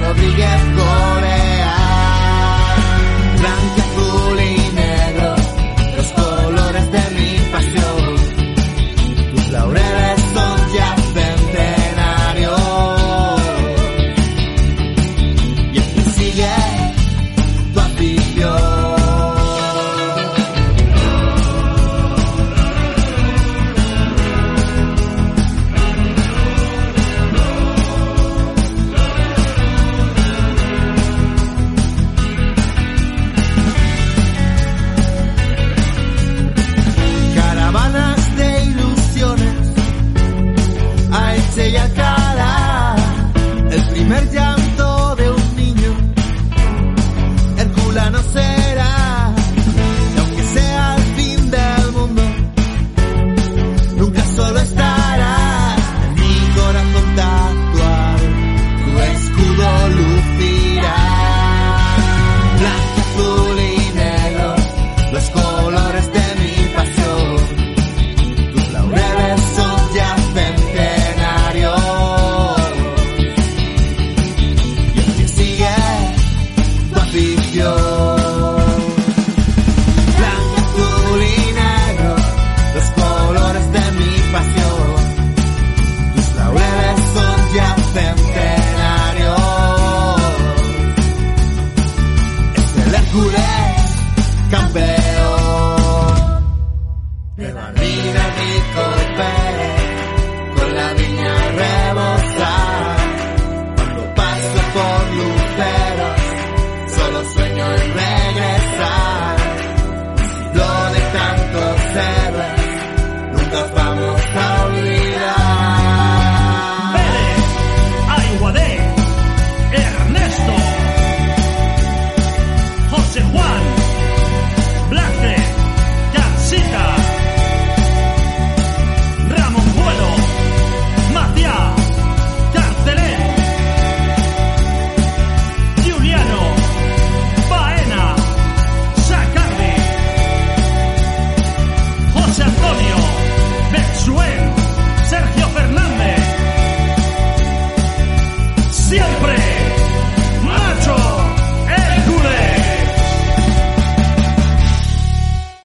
[0.00, 0.62] Rodríguez